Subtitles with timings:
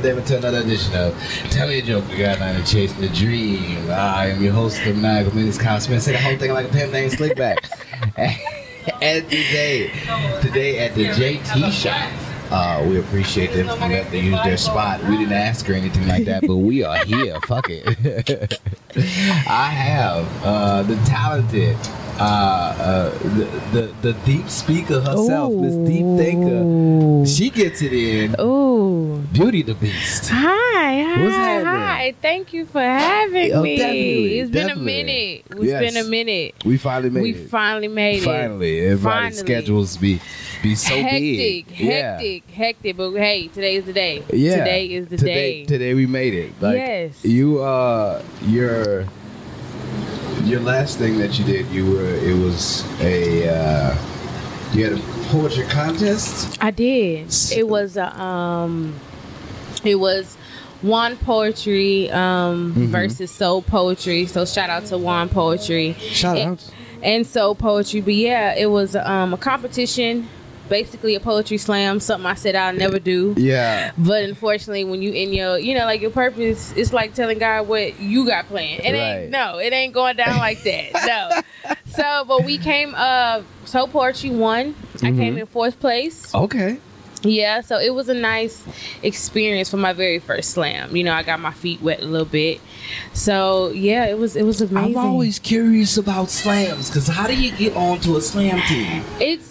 [0.00, 1.14] Welcome back, goddammit, to another edition of
[1.50, 3.90] Tell Me a Joke, the guy nine chasing the dream.
[3.90, 6.02] I am your host of Maniacal Menace, Kyle Smith.
[6.02, 7.58] Say the whole thing like a pimp named Slickback.
[9.02, 9.90] and today,
[10.40, 12.10] today at the JT shop.
[12.50, 15.04] Uh, we appreciate them for letting them use their spot.
[15.04, 17.38] We didn't ask or anything like that, but we are here.
[17.42, 18.58] Fuck it.
[18.96, 21.76] I have uh, the talented,
[22.20, 27.26] uh, uh, the, the the deep speaker herself, Miss Deep Thinker.
[27.26, 28.36] She gets it in.
[28.40, 29.18] Ooh.
[29.32, 30.28] Beauty the Beast.
[30.28, 31.64] Hi, hi, What's happening?
[31.66, 32.14] hi.
[32.20, 33.76] Thank you for having Oh, me.
[33.76, 34.84] definitely, It's definitely.
[34.84, 35.44] been a minute.
[35.50, 35.94] It's Yes.
[35.94, 36.54] been a minute.
[36.64, 37.36] We finally made we it.
[37.36, 38.84] We finally made Finally, it.
[38.92, 39.02] everybody's
[39.40, 39.54] Finally.
[39.62, 40.20] schedules be
[40.62, 41.70] be so hectic, big.
[41.70, 42.96] hectic, hectic.
[42.96, 44.22] But hey, today's the day.
[44.32, 44.56] Yeah.
[44.58, 45.64] Today is the today, day.
[45.66, 46.52] Today we made it.
[46.60, 47.24] Like, Yes.
[47.24, 49.06] You uh your
[50.44, 53.96] your last thing that you did, you were it was a uh
[54.72, 56.56] you had a poetry contest.
[56.60, 57.28] I did.
[57.52, 58.94] It was a um,
[59.84, 60.36] it was
[60.82, 62.86] One Poetry um Mhm.
[62.86, 64.26] versus Soul Poetry.
[64.26, 65.94] So shout out to One Poetry.
[65.98, 66.70] Shout and, out.
[67.02, 68.00] and Soul Poetry.
[68.00, 70.28] But yeah, it was um a competition,
[70.70, 72.00] basically a poetry slam.
[72.00, 73.34] Something I said I'll never do.
[73.36, 73.92] Yeah.
[73.98, 77.68] But unfortunately, when you in your, you know, like your purpose, it's like telling God
[77.68, 78.80] what you got planned.
[78.84, 78.96] It Right.
[79.24, 80.92] ain't no, it ain't going down like that.
[81.06, 81.74] No.
[81.94, 82.94] So, but we came.
[82.96, 84.74] Uh, so poetry won.
[85.02, 85.40] I came Mhm.
[85.40, 86.34] in fourth place.
[86.34, 86.78] Okay.
[87.22, 88.64] Yeah, so it was a nice
[89.02, 90.96] experience for my very first slam.
[90.96, 92.62] You know, I got my feet wet a little bit.
[93.12, 94.96] So yeah, it was it was amazing.
[94.96, 99.02] I'm always curious about slams because how do you get onto a slam team?
[99.20, 99.49] it's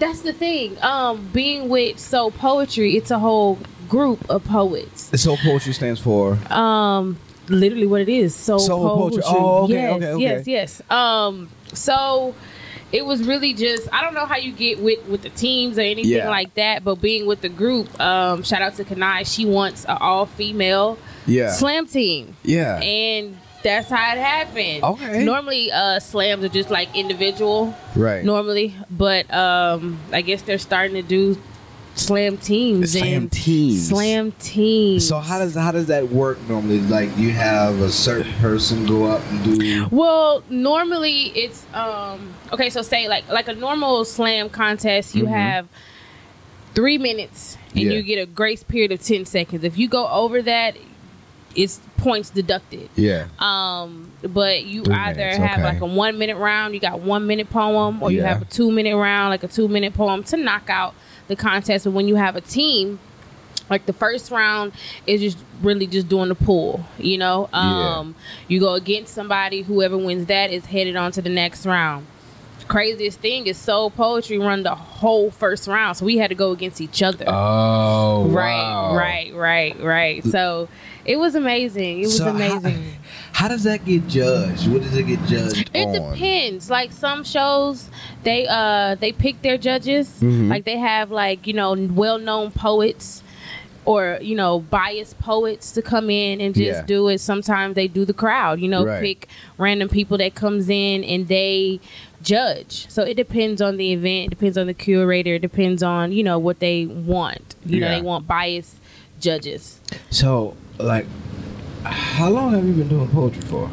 [0.00, 0.76] that's the thing.
[0.82, 5.10] Um, being with so poetry, it's a whole group of poets.
[5.22, 7.18] So poetry stands for Um,
[7.48, 8.34] literally what it is.
[8.34, 9.22] So poetry.
[9.22, 9.22] poetry.
[9.26, 10.22] Oh, okay, yes, okay, okay.
[10.22, 10.82] yes, yes.
[10.90, 12.34] Um, so
[12.92, 15.82] it was really just I don't know how you get with with the teams or
[15.82, 16.28] anything Yeah.
[16.30, 19.32] like that, but being with the group, um, shout out to Kanai.
[19.32, 24.82] She wants an all female yeah slam team, yeah and that's how it happened.
[24.84, 25.24] Okay.
[25.24, 27.74] Normally, uh, slams are just like individual.
[27.94, 31.40] right Normally, but um, I guess they're starting to do
[31.96, 33.88] slam teams slam teams.
[33.88, 35.06] slam teams.
[35.06, 36.80] So how does how does that work normally?
[36.80, 42.70] Like you have a certain person go up and do Well, normally it's um okay.
[42.70, 45.28] So say like like a normal slam contest, you Mhm.
[45.30, 45.68] have
[46.74, 47.90] three minutes and Yeah.
[47.92, 49.64] you get a grace period of ten seconds.
[49.64, 50.76] If you go over that,
[51.56, 52.88] it's points deducted.
[52.94, 55.62] yeah Um, but you Three either minutes, have okay.
[55.64, 58.70] like a one minute round, you got one minute poem, or you have a two
[58.70, 60.94] minute round, like a two minute poem to knock out
[61.28, 61.84] the contest.
[61.84, 62.98] But when you have a team,
[63.68, 64.72] like the first round
[65.06, 67.48] is just really just doing the pool, you know.
[67.52, 67.98] Yeah.
[67.98, 68.14] Um,
[68.48, 72.06] you go against somebody, whoever wins that is headed on to the next round.
[72.68, 76.52] Craziest thing is Soul Poetry run the whole first round, so we had to go
[76.52, 77.24] against each other.
[77.26, 78.96] Oh right, wow.
[78.96, 80.24] right, right, right.
[80.24, 80.68] So
[81.04, 82.00] it was amazing.
[82.00, 82.94] It was So amazing.
[83.32, 84.68] How, does that get judged?
[84.68, 86.12] What does it get judged It on?
[86.12, 86.68] depends.
[86.68, 87.88] Like some shows,
[88.22, 90.08] they uh they pick their judges.
[90.20, 90.48] Mhm.
[90.50, 93.22] Like they have like you know well known poets
[93.86, 96.86] or you know biased poets to come in and just Yeah.
[96.86, 97.18] do it.
[97.20, 98.60] Sometimes they do the crowd.
[98.60, 99.00] You know, Right.
[99.02, 101.80] pick random people that comes in and they
[102.22, 102.86] judge.
[102.90, 104.26] So it depends on the event.
[104.26, 105.36] It depends on the curator.
[105.36, 107.54] It depends on you know what they want.
[107.64, 108.76] You know, they want biased
[109.18, 109.80] judges.
[110.10, 111.06] So, like,
[111.84, 113.70] how long have you been doing poetry for?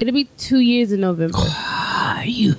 [0.00, 1.38] It'll be two years in November.
[2.24, 2.54] You,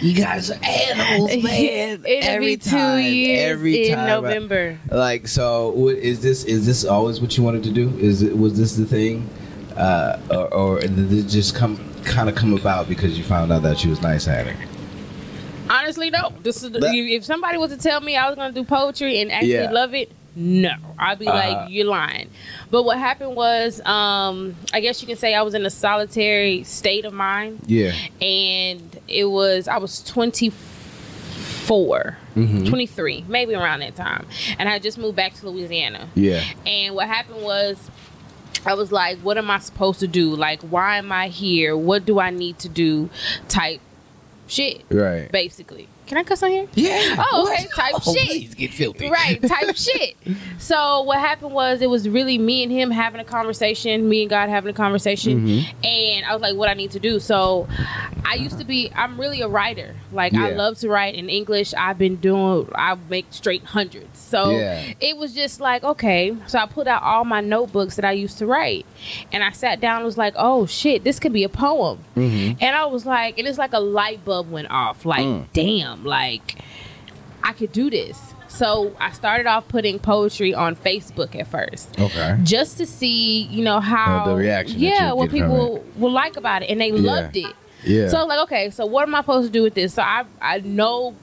[0.00, 2.04] you guys are animals, man.
[2.06, 4.06] It'll every be two time, years every in time.
[4.06, 4.78] November.
[4.90, 6.44] Like, so is this?
[6.44, 7.90] Is this always what you wanted to do?
[7.98, 9.28] Is it was this the thing,
[9.76, 13.62] uh, or, or did it just come kind of come about because you found out
[13.62, 14.56] that she was nice at it?
[15.68, 16.32] Honestly, no.
[16.42, 19.20] This is That- if somebody was to tell me I was going to do poetry
[19.20, 19.70] and actually Yeah.
[19.70, 21.36] love it, no, I'd be Uh-huh.
[21.62, 22.30] like, you're lying.
[22.70, 26.64] But what happened was, um, I guess you can say I was in a solitary
[26.64, 27.92] state of mind, Yeah.
[28.20, 32.68] and it was I was 24, Mhm.
[32.68, 34.26] 23, maybe around that time,
[34.58, 36.08] and I just moved back to Louisiana.
[36.14, 36.42] Yeah.
[36.66, 37.76] And what happened was,
[38.64, 40.34] I was like, what am I supposed to do?
[40.36, 41.76] Like, why am I here?
[41.76, 43.10] What do I need to do?
[43.48, 43.80] Type
[44.46, 45.30] shit, Right.
[45.32, 45.88] basically.
[46.06, 46.66] Can I cuss on here?
[46.74, 47.16] Yeah.
[47.32, 47.66] Oh, okay.
[47.74, 48.28] Type Oh, shit.
[48.28, 49.08] Please get filthy.
[49.10, 50.16] Right, type shit.
[50.58, 54.30] So what happened was it was really me and him having a conversation, me and
[54.30, 55.74] God having a conversation, Mhm.
[55.84, 57.18] and I was like, what I need to do.
[57.18, 57.66] So
[58.26, 59.94] I used to be, I'm really a writer.
[60.12, 61.72] Like I love to write in English.
[61.74, 64.11] I've been doing, I make straight hundreds.
[64.32, 64.82] So Yeah.
[65.00, 66.34] it was just like, okay.
[66.46, 68.86] So I put out all my notebooks that I used to write,
[69.30, 71.98] and I sat down and was like, oh shit, this could be a poem.
[72.16, 72.56] Mhm.
[72.60, 75.04] And I was like, and it's like a light bulb went off.
[75.04, 75.44] Like, Mm.
[75.52, 76.56] damn, like
[77.44, 78.18] I could do this.
[78.48, 82.36] So I started off putting poetry on Facebook at first Okay.
[82.42, 86.62] just to see, you know, how Uh, the reaction Yeah, what people will like about
[86.62, 87.52] it, and they loved it.
[87.84, 88.08] Yeah.
[88.08, 89.94] So I was like, okay, so what am I supposed to do with this?
[89.94, 91.14] So I I know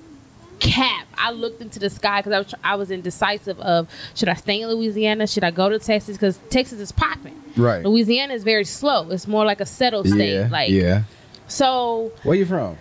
[0.60, 1.08] cap.
[1.18, 4.62] I looked into the sky because I was I was indecisive of should I stay
[4.62, 7.42] in Louisiana, should I go to Texas because Texas is popping.
[7.58, 7.84] right.
[7.86, 9.10] Louisiana is very slow.
[9.10, 10.34] It's more like a settled state.
[10.34, 10.48] Yeah.
[10.52, 11.04] Like yeah.
[11.48, 12.78] so, Where you from?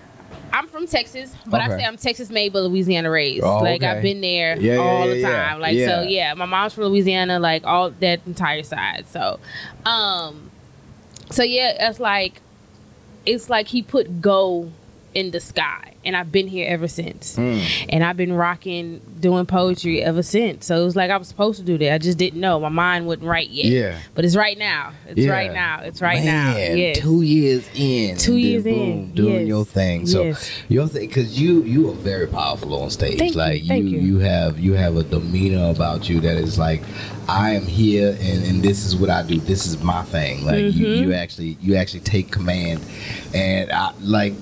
[0.51, 3.45] I'm from Texas, but I say I'm Texas made but Louisiana raised.
[3.45, 3.87] Oh, like okay.
[3.87, 5.31] I've been there Yeah, yeah, all yeah, the yeah.
[5.51, 5.61] time.
[5.61, 5.87] Like Yeah.
[5.87, 6.35] so, yeah.
[6.35, 9.05] My mom's from Louisiana, like all that entire side.
[9.11, 9.41] So,
[9.85, 10.51] um,
[11.31, 12.41] so yeah, it's like
[13.27, 14.71] it's like he put go
[15.15, 17.37] in the sky, and I've been here ever since.
[17.37, 17.87] Mm.
[17.91, 20.65] And I've been rocking doing poetry ever since.
[20.67, 21.93] So it was like I was supposed to do that.
[21.93, 22.59] I just didn't know.
[22.59, 23.67] My mind wasn't right yet.
[23.67, 23.99] Yeah.
[24.15, 24.93] But it's right now.
[25.07, 25.31] It's Yeah.
[25.33, 25.81] right now.
[25.83, 26.55] It's right now.
[26.55, 28.17] Man, Two years in.
[28.17, 29.49] Two years boom, in, Doing yes.
[29.49, 30.07] your thing.
[30.07, 30.51] So Yes.
[30.69, 33.19] your thing, because you you are very powerful on stage.
[33.19, 34.19] Thank you, like thank you, you.
[34.21, 36.83] have you have a demeanor about you that is like,
[37.29, 39.39] I am here and, and this is what I do.
[39.39, 40.45] This is my thing.
[40.47, 41.01] Like you, Mhm.
[41.03, 42.81] you actually you actually take command,
[43.35, 44.33] and I like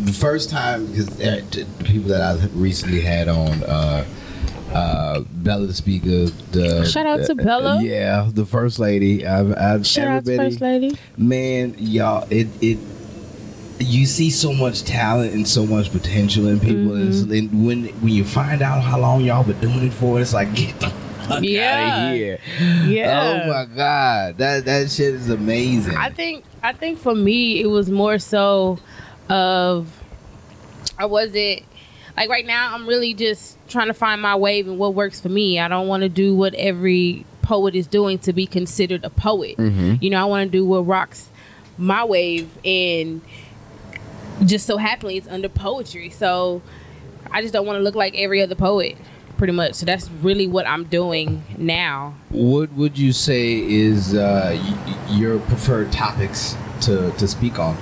[0.00, 3.62] the first time because the people that I recently had on.
[3.64, 4.04] uh
[4.72, 6.32] uh, Bella the speaker.
[6.52, 7.82] The, Shout out to Bella.
[7.82, 9.26] yeah, the first lady.
[9.26, 10.96] I've, I've Shout out to First Lady.
[11.18, 12.78] man, y'all, it it
[13.78, 17.32] you see so much talent and so much potential in people, and, Mm-hmm.
[17.32, 20.32] it's- and when when you find out how long y'all been doing it for, it's
[20.32, 22.06] like get the fuck Yeah.
[22.06, 22.38] out of here.
[22.86, 23.42] Yeah.
[23.44, 25.96] Oh my god, that that shit is amazing.
[25.98, 28.78] I think I think for me it was more so
[29.32, 29.88] of
[31.00, 31.64] or was it
[32.16, 35.30] like right now I'm really just trying to find my wave and what works for
[35.30, 35.58] me.
[35.58, 39.56] I don't want to do what every poet is doing to be considered a poet.
[39.56, 40.00] Mhm.
[40.02, 41.28] You know, I want to do what rocks
[41.78, 43.22] my wave and
[44.44, 46.10] just so happily it's under poetry.
[46.10, 46.60] So
[47.30, 48.96] I just don't want to look like every other poet
[49.38, 49.74] pretty much.
[49.74, 52.14] So that's really what I'm doing now.
[52.28, 57.76] what would you say is uh, y- your preferred topics to to speak on?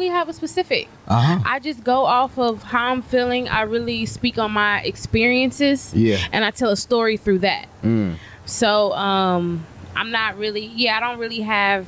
[0.00, 0.88] Really have a specific.
[1.06, 1.42] Uh huh.
[1.44, 3.50] I just go off of how I'm feeling.
[3.50, 6.16] I really speak on my experiences Yeah.
[6.32, 7.66] and I tell a story through that.
[7.82, 8.14] Mm.
[8.46, 11.86] So um I'm not really yeah, I don't really have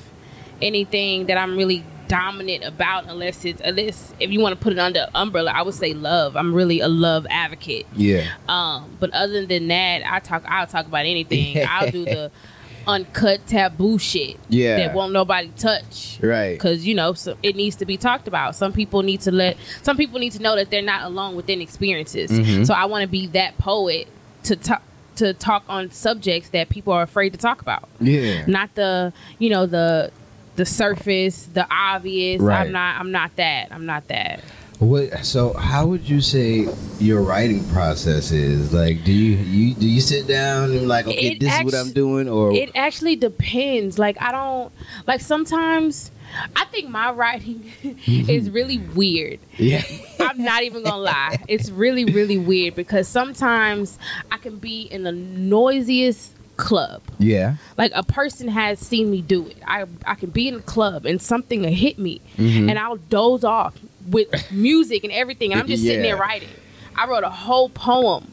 [0.60, 4.78] anything that I'm really dominant about unless it's unless if you want to put it
[4.78, 6.36] under umbrella, I would say love.
[6.36, 7.86] I'm really a love advocate.
[7.96, 8.26] Yeah.
[8.46, 11.64] Um, but other than that, I talk I'll talk about anything.
[11.66, 12.30] I'll do the
[12.86, 14.76] uncut taboo shit Yeah.
[14.78, 16.52] that won't nobody touch Right.
[16.52, 19.56] because you know so it needs to be talked about some people need to let
[19.82, 22.66] some people need to know that they're not alone within experiences Mhm.
[22.66, 24.08] so i want to be that poet
[24.44, 24.82] to talk
[25.16, 28.44] to talk on subjects that people are afraid to talk about Yeah.
[28.46, 30.10] not the you know the
[30.56, 32.60] the surface the obvious Right.
[32.66, 34.40] i'm not i'm not that i'm not that
[34.82, 35.24] What?
[35.24, 36.68] So, how would you say
[36.98, 38.72] your writing process is?
[38.72, 41.74] Like, do you, you do you sit down and like, okay, It this is what
[41.74, 44.72] I'm doing, or it actually depends like i don't
[45.06, 46.10] like sometimes
[46.56, 48.54] i think my writing is mm-hmm.
[48.54, 49.82] really weird yeah,
[50.18, 51.42] I'm not even gonna lie.
[51.46, 53.98] It's really, really weird because sometimes
[54.30, 57.02] I can be in the noisiest club.
[57.18, 59.56] yeah, Like a person has seen me do it.
[59.66, 62.68] I I can be in a club and something will hit me, Mhm.
[62.70, 63.74] and I'll doze off
[64.08, 66.48] with music and everything, and I'm just sitting there writing.
[66.96, 68.30] I wrote a whole poem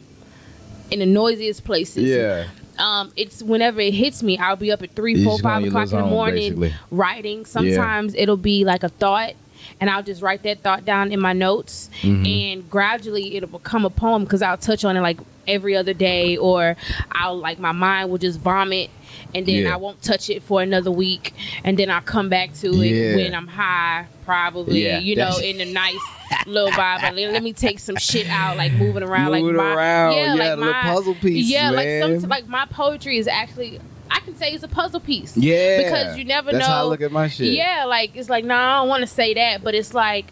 [0.90, 2.04] in the noisiest places.
[2.04, 2.46] yeah,
[2.78, 5.62] Um, it's whenever it hits me, I'll be up at three, four, just go on
[5.62, 6.74] five o'clock in the morning basically.
[6.90, 7.44] writing.
[7.46, 9.34] Sometimes it'll be like a thought,
[9.80, 12.24] and I'll just write that thought down in my notes, Mm-hmm.
[12.26, 16.36] and gradually it'll become a poem because I'll touch on it like every other day,
[16.36, 16.76] or
[17.12, 18.90] I'll like my mind will just vomit.
[19.34, 19.74] And then Yeah.
[19.74, 23.16] I won't touch it for another week, and then I'll come back to it Yeah.
[23.16, 25.98] when I'm high, probably, Yeah, you know, in a nice
[26.46, 27.02] little vibe.
[27.02, 30.34] Like, let me take some shit out, like moving around, Moving like my, around, yeah,
[30.34, 32.20] like little my puzzle piece yeah, like man.
[32.20, 33.80] some, like my poetry is actually
[34.12, 35.36] I can say it's a puzzle piece.
[35.36, 35.82] yeah.
[35.84, 36.72] Because you never That's know.
[36.74, 37.52] how I look at my shit.
[37.52, 40.26] Yeah, like it's like no, I don't want to say that, but it's like.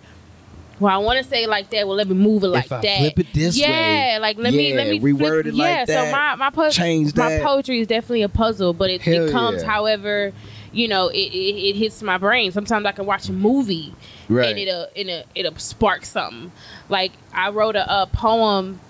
[0.80, 1.86] Well, I want to say it like that.
[1.86, 2.98] Well, let me move it like If I that.
[2.98, 5.92] flip it this yeah, way, like let me let me reword flip, it like that.
[5.92, 7.42] yeah, so my my po- change my that.
[7.42, 9.68] poetry is definitely a puzzle, but it, Hell it comes yeah.
[9.68, 10.32] however
[10.70, 12.52] you know it, it, it hits my brain.
[12.52, 13.94] Sometimes I can watch a movie
[14.28, 14.50] Right.
[14.50, 16.52] and it'll it'll it'll spark something.
[16.88, 18.80] Like I wrote a, a poem.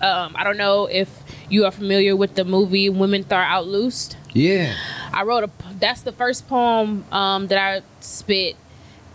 [0.00, 1.08] Um, I don't know if
[1.48, 4.16] you are familiar with the movie Woman Thou Art Loosed.
[4.32, 4.74] Yeah.
[5.12, 5.50] I wrote a.
[5.80, 8.54] That's the first poem um, that I spit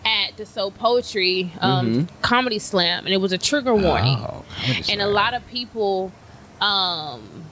[0.07, 4.17] at the Soul Poetry um, Comedy Slam, and it was a trigger warning.
[4.17, 4.45] Oh,
[4.89, 6.13] and a lot of people,
[6.61, 7.43] um,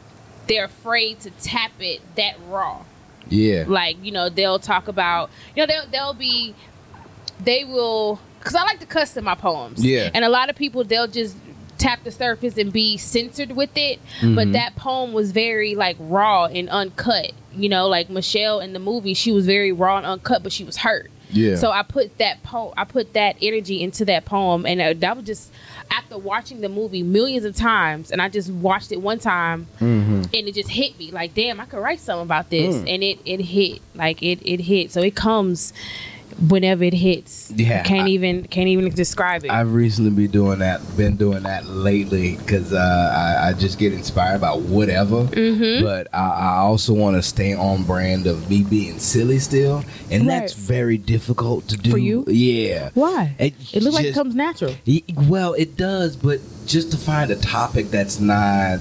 [0.47, 2.83] they're afraid to tap it that raw.
[3.27, 3.65] Yeah.
[3.67, 6.55] Like you know, they'll talk about you know they'll they'll be
[7.43, 9.83] they will because I like to cuss in my poems.
[9.85, 10.09] Yeah.
[10.13, 11.35] and a lot of people they'll just
[11.77, 14.00] tap the surface and be censored with it.
[14.21, 14.35] Mm-hmm.
[14.35, 17.33] But that poem was very like raw and uncut.
[17.53, 20.63] You know, like Michelle in the movie, she was very raw and uncut, but she
[20.63, 21.12] was hurt.
[21.32, 21.55] Yeah.
[21.55, 25.15] So I put that poem, I put that energy into that poem, and uh, that
[25.17, 25.51] was just
[25.91, 30.22] after watching the movie millions of times, and I just watched it one time, Mm-hmm.
[30.24, 32.94] and it just hit me like, damn, I could write something about this, Mm.
[32.94, 34.91] and it it hit like it it hit.
[34.91, 35.74] So it comes
[36.49, 37.51] whenever it hits.
[37.55, 39.51] Yeah, can't I- even can't even describe it.
[39.51, 40.81] I've recently been doing that.
[40.97, 42.77] Been doing that lately because uh,
[43.41, 45.23] I, I just get inspired by whatever.
[45.25, 45.81] Mhm.
[45.81, 50.27] But I, I also want to stay on brand of me being silly still, and
[50.29, 51.91] that's very difficult to do.
[51.91, 52.25] For you?
[52.27, 52.89] Yeah.
[52.93, 53.35] Why?
[53.39, 54.75] It It looks like it comes natural.
[55.27, 58.79] Well, it does, but just to find a topic that's not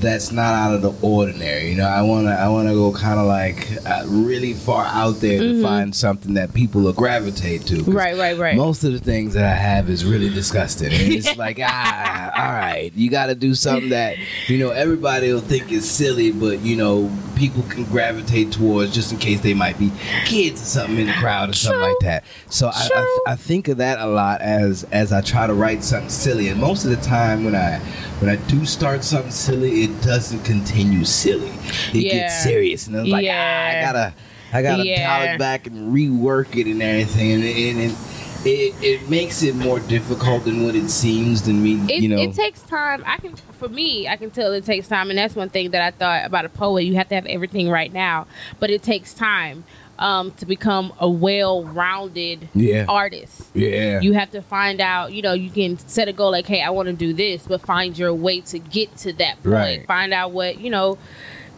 [0.00, 1.70] that's not out of the ordinary.
[1.70, 5.40] You know, I wanna I wanna go kind of like uh, really far out there
[5.40, 7.76] to find something that people will gravitate to.
[7.76, 7.92] Mm-hmm.
[7.92, 8.56] Right, right, right.
[8.56, 10.92] Most of the things that I have is really disgusting.
[10.92, 15.32] And it's like, ah, all right, you got to do something that you know everybody
[15.32, 19.54] will think is silly, but you know people can gravitate towards just in case they
[19.54, 19.92] might be
[20.24, 22.24] kids or something in the crowd or something like that.
[22.50, 25.82] So I, I, I think of that a lot as as I try to write
[25.82, 27.78] something silly, and most of the time when I
[28.20, 31.52] when I do start something silly, it doesn't continue silly.
[31.92, 32.12] It Yeah.
[32.20, 34.14] gets serious, and it's like, ah, I gotta
[34.52, 35.06] I gotta Yeah.
[35.06, 37.96] dial it back and rework it and everything, and, and, and
[38.44, 41.74] it, it makes it more difficult than what it seems than me.
[41.92, 43.02] It, you know, it takes time.
[43.04, 45.82] I can, for me, I can tell it takes time, and that's one thing that
[45.82, 46.82] I thought about a poet.
[46.84, 48.26] You have to have everything right now,
[48.60, 49.64] but it takes time
[49.98, 52.84] um, to become a well-rounded Yeah.
[52.88, 53.42] artist.
[53.54, 55.12] yeah, You have to find out.
[55.12, 57.60] You know, you can set a goal like, "Hey, I want to do this," but
[57.60, 59.46] find your way to get to that point.
[59.46, 59.86] Right.
[59.86, 60.98] Find out what you know,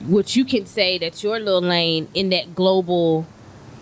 [0.06, 3.26] what you can say that's your little lane in that global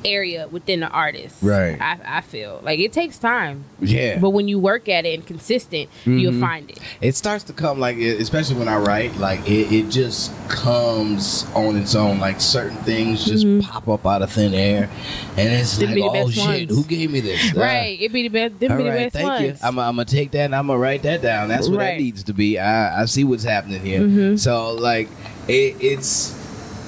[0.05, 1.37] area within the artist.
[1.43, 1.77] Right.
[1.81, 4.19] I, I feel like it takes time, yeah.
[4.19, 6.41] but when you work at it and consistent, you'll Mhm.
[6.41, 6.79] find it.
[7.01, 11.77] it starts to come like, especially when I write, like it, it just comes on
[11.77, 12.19] its own.
[12.21, 13.63] Like certain things just Mhm.
[13.63, 14.89] pop up out of thin air,
[15.37, 16.71] and it's Them like, be oh shit, ones.
[16.71, 17.57] who gave me this?
[17.57, 17.99] Uh, right.
[18.01, 18.61] It be the best.
[18.61, 19.47] Them All be the best thank you.
[19.49, 19.61] ones.
[19.63, 21.49] I'm, I'm gonna take that and I'm gonna write that down.
[21.49, 22.59] That's what that needs to be.
[22.59, 24.01] I, I see what's happening here.
[24.01, 24.39] Mhm.
[24.39, 25.09] So like,
[25.49, 26.35] it, it's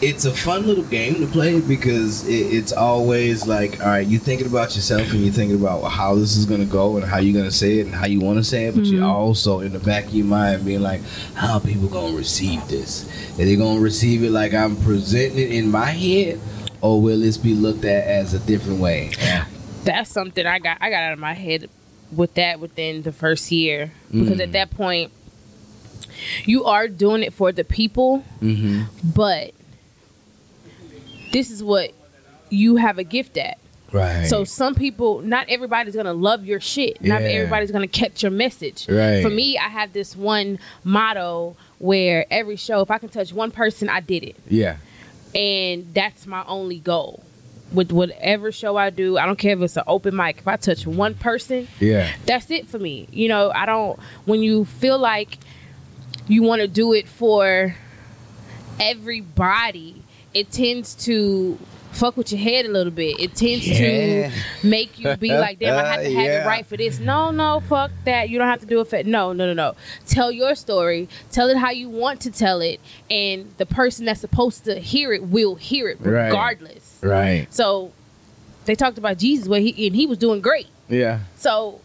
[0.03, 4.21] it's a fun little game to play because it, it's always like, all right, you're
[4.21, 7.37] thinking about yourself and you're thinking about how this is gonna go and how you're
[7.39, 9.09] gonna say it and how you want to say it, but you're Mhm.
[9.09, 11.03] also in the back of your mind being like,
[11.35, 13.05] how are people gonna receive this?
[13.39, 16.41] Are they gonna receive it like I'm presenting it in my head?
[16.81, 19.11] Or will this be looked at as a different way?
[19.85, 20.79] That's something I got.
[20.81, 21.69] I got out of my head
[22.11, 24.43] with that within the first year because Mm.
[24.45, 25.11] at that point,
[26.45, 28.83] you are doing it for the people, Mm-hmm.
[29.15, 29.53] but
[31.33, 31.93] this is what
[32.51, 33.59] you have a gift at.
[33.93, 34.27] Right.
[34.27, 37.03] So some people, not everybody's gonna love your shit.
[37.03, 37.29] Not Yeah.
[37.29, 38.87] everybody's gonna catch your message.
[38.89, 39.21] Right.
[39.23, 43.51] For me, I have this one motto where every show, if I can touch one
[43.51, 44.37] person, I did it.
[44.49, 44.77] yeah.
[45.33, 47.23] and that's my only goal
[47.73, 49.17] with whatever show I do.
[49.17, 50.39] I don't care if it's an open mic.
[50.39, 52.11] If I touch one person, Yeah.
[52.27, 53.07] that's it for me.
[53.13, 53.97] You know, I don't.
[54.25, 55.39] When you feel like
[56.27, 57.77] you want to do it for
[58.81, 60.03] everybody,
[60.35, 61.59] it tends to
[61.93, 63.19] fuck with your head a little bit.
[63.19, 64.31] It tends Yeah.
[64.31, 66.45] to make you be like, damn, I have to have Yeah.
[66.45, 67.01] it right for this.
[67.01, 68.29] No, no, fuck that.
[68.31, 69.75] You don't have to do it for no, no, no, no.
[70.07, 71.09] Tell your story.
[71.33, 75.13] Tell it how you want to tell it, and the person that's supposed to hear
[75.13, 76.27] it will hear it Right.
[76.27, 76.99] regardless.
[77.03, 77.49] Right.
[77.53, 77.91] So
[78.67, 80.69] they talked about Jesus, where he and he was doing great.
[80.89, 81.21] Yeah.
[81.37, 81.81] So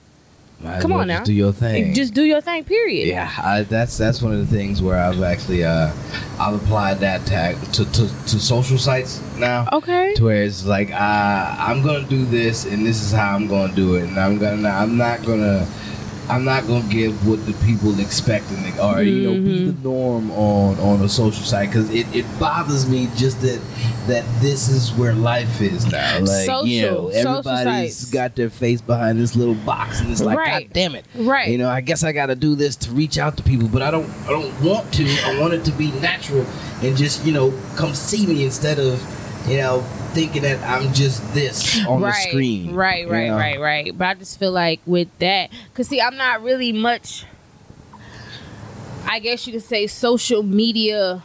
[0.61, 1.25] Might Come well on just now.
[1.25, 1.93] Do your thing.
[1.93, 2.63] just do your thing.
[2.63, 3.07] Period.
[3.07, 5.91] yeah, I, that's that's one of the things where I've actually uh,
[6.39, 9.67] I've applied that tag to, to, to social sites now.
[9.73, 10.13] Okay.
[10.15, 13.73] To where it's like uh, I'm gonna do this and this is how I'm gonna
[13.75, 15.67] do it and I'm gonna I'm not gonna
[16.29, 19.75] I'm not gonna give what the people expect and they- or you know be the
[19.87, 23.59] norm on on a social site because it, it bothers me just that
[24.07, 26.19] that this is where life is now.
[26.19, 30.65] Like you know everybody's got their face behind this little box and it's like Right.
[30.67, 31.05] god damn it.
[31.15, 31.49] Right.
[31.49, 33.81] you know I guess I got to do this to reach out to people but
[33.81, 35.05] I don't I don't want to.
[35.25, 36.45] I want it to be natural
[36.81, 38.99] and just you know come see me instead of
[39.47, 39.81] you know
[40.13, 43.37] thinking that I'm just this on right, the screen Right, right, know?
[43.37, 43.97] right, right.
[43.97, 47.25] But I just feel like with that, cause see, I'm not really much.
[49.07, 51.21] I guess you could say social media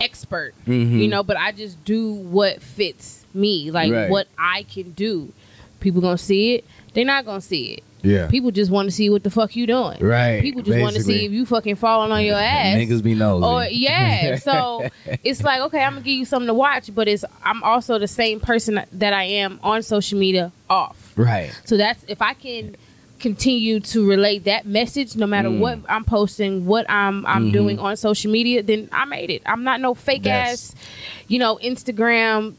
[0.00, 1.00] expert, Mhm.
[1.00, 1.22] you know.
[1.22, 4.10] But I just do what fits me, like Right.
[4.10, 5.32] what I can do.
[5.80, 6.64] People gonna see it.
[6.94, 7.82] They're not gonna see it.
[8.06, 9.98] Yeah People just want to see what the fuck you doing.
[10.00, 12.76] right People just want to see if you fucking falling on your ass.
[12.76, 14.88] niggas be nosy Or yeah, so
[15.24, 18.08] it's like okay, I'm gonna give you something to watch, but it's I'm also the
[18.08, 21.12] same person that I am on social media off.
[21.16, 22.76] right So that's if I can
[23.18, 25.58] continue to relay that message no matter Mm.
[25.58, 27.52] what I'm posting, what I'm I'm Mhm.
[27.52, 29.40] doing on social media, then I made it.
[29.46, 30.74] I'm not no fake That's- ass,
[31.26, 32.54] you know, Instagram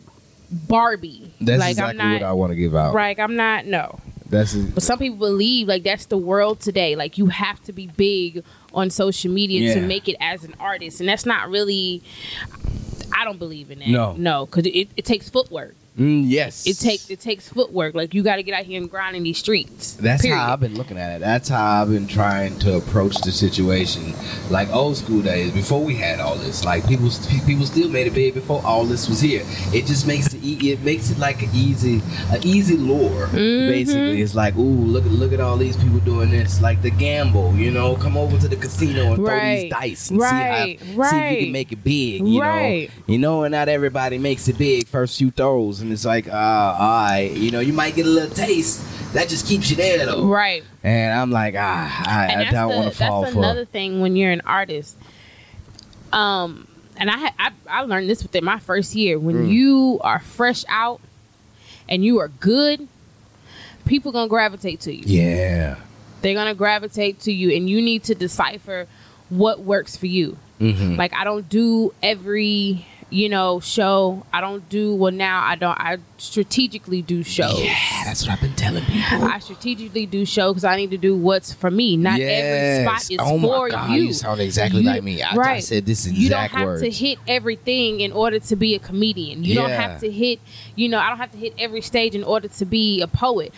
[0.52, 1.32] Barbie.
[1.42, 2.94] That's like exactly I'm not, what I want to give out.
[2.94, 3.20] right.
[3.20, 4.00] I'm not no.
[4.30, 6.96] That's But some people believe like that's the world today.
[6.96, 8.44] Like you have to be big
[8.74, 12.02] on social media to make it as an artist, and that's not really.
[13.18, 13.88] I don't believe in that.
[13.88, 14.14] No.
[14.14, 15.76] no, because it, it takes footwork.
[15.98, 16.68] Mm, yes.
[16.68, 17.96] It takes it takes footwork.
[17.96, 19.94] Like you got to get out here and grind in these streets.
[19.94, 20.38] That's period.
[20.38, 21.20] how I've been looking at it.
[21.22, 24.14] That's how I've been trying to approach the situation,
[24.52, 26.64] like old school days before we had all this.
[26.64, 27.10] Like people,
[27.48, 29.42] people still made it big before all this was here.
[29.74, 32.02] It just makes it, it makes it like an easy,
[32.32, 33.28] an easy lure.
[33.28, 33.68] Mhm.
[33.68, 36.62] Basically, it's like, ooh, look at look at all these people doing this.
[36.62, 40.20] Like the gamble, you know, come over to the casino and throw these dice and
[40.20, 40.80] Right.
[40.80, 42.28] see how see if you can make it big.
[42.28, 42.90] You Right.
[43.08, 46.28] know, you know, and not everybody makes it big first few throws, and it's like,
[46.28, 48.84] uh, all right, you know, you might get a little taste.
[49.14, 50.28] That just keeps you there though.
[50.28, 50.64] Right.
[50.84, 53.42] And I'm like, ah, I, I don't want to fall that's for.
[53.42, 54.98] That's another thing when you're an artist.
[56.12, 56.68] Um,
[56.98, 59.18] and I, I I learned this within my first year.
[59.18, 59.52] When Mm.
[59.52, 61.00] you are fresh out
[61.88, 62.88] and you are good,
[63.86, 65.04] people gonna gravitate to you.
[65.06, 65.78] Yeah.
[66.22, 68.88] They're gonna gravitate to you, and you need to decipher
[69.30, 70.38] what works for you.
[70.60, 70.96] Mm-hmm.
[70.96, 74.26] Like I don't do every you know show.
[74.34, 75.42] I don't do well now.
[75.44, 75.80] I don't.
[75.80, 77.60] I strategically do shows.
[77.62, 79.24] Yeah, that's what I've been telling people.
[79.26, 81.96] I strategically do shows because I need to do what's for me.
[81.96, 84.04] Not every spot is oh for my God, you.
[84.04, 85.22] you sound exactly You- like me.
[85.22, 86.82] I, I said this exact you don't have words.
[86.82, 89.44] to hit everything in order to be a comedian.
[89.44, 90.40] You don't have to hit,
[90.76, 93.54] you know, I don't have to hit every stage in order to be a poet.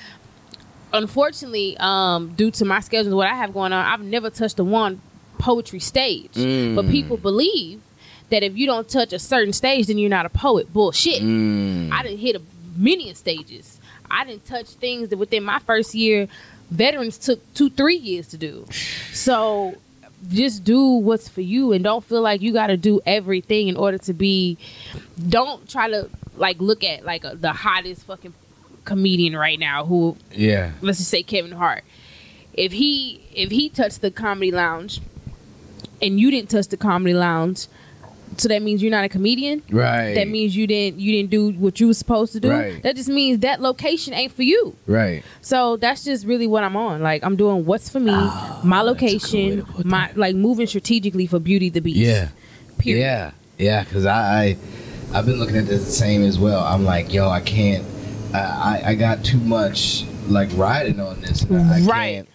[0.91, 4.57] Unfortunately, um, due to my schedule and what I have going on, I've never touched
[4.59, 5.01] a one
[5.37, 6.33] poetry stage.
[6.33, 6.75] Mm.
[6.75, 7.81] But people believe
[8.29, 10.71] that if you don't touch a certain stage, then you're not a poet.
[10.71, 11.21] Bullshit.
[11.21, 11.91] Mm.
[11.91, 12.41] I didn't hit a
[12.75, 13.79] million stages.
[14.09, 16.27] I didn't touch things that within my first year,
[16.71, 18.65] veterans took two, three years to do.
[19.13, 19.75] So
[20.29, 23.77] just do what's for you and don't feel like you got to do everything in
[23.77, 24.57] order to be.
[25.27, 28.33] Don't try to like look at like a, the hottest fucking
[28.85, 30.71] comedian right now who yeah.
[30.81, 31.83] let's just say Kevin Hart.
[32.53, 35.01] If he if he touched the comedy lounge
[36.01, 37.67] and you didn't touch the comedy lounge,
[38.39, 39.61] so that means you're not a comedian.
[39.69, 40.13] Right.
[40.13, 42.49] That means you didn't you didn't do what you were supposed to do.
[42.49, 42.81] Right.
[42.83, 44.75] That just means that location ain't for you.
[44.87, 45.23] right.
[45.41, 47.01] So that's just really what I'm on.
[47.01, 50.11] Like I'm doing what's for me, ah, my Oh, that's a good way location, my
[50.15, 51.97] like moving strategically for Beauty the Beast.
[51.99, 52.29] Yeah.
[52.77, 53.01] Period.
[53.01, 53.31] Yeah.
[53.57, 53.83] Yeah.
[53.83, 54.57] Because I, I,
[55.13, 56.63] I've been looking at this the same as well.
[56.63, 57.85] I'm like, yo, I can't.
[58.33, 61.41] I, I, I got too much like riding on this.
[61.43, 62.13] and I, I Right.
[62.15, 62.29] Can't,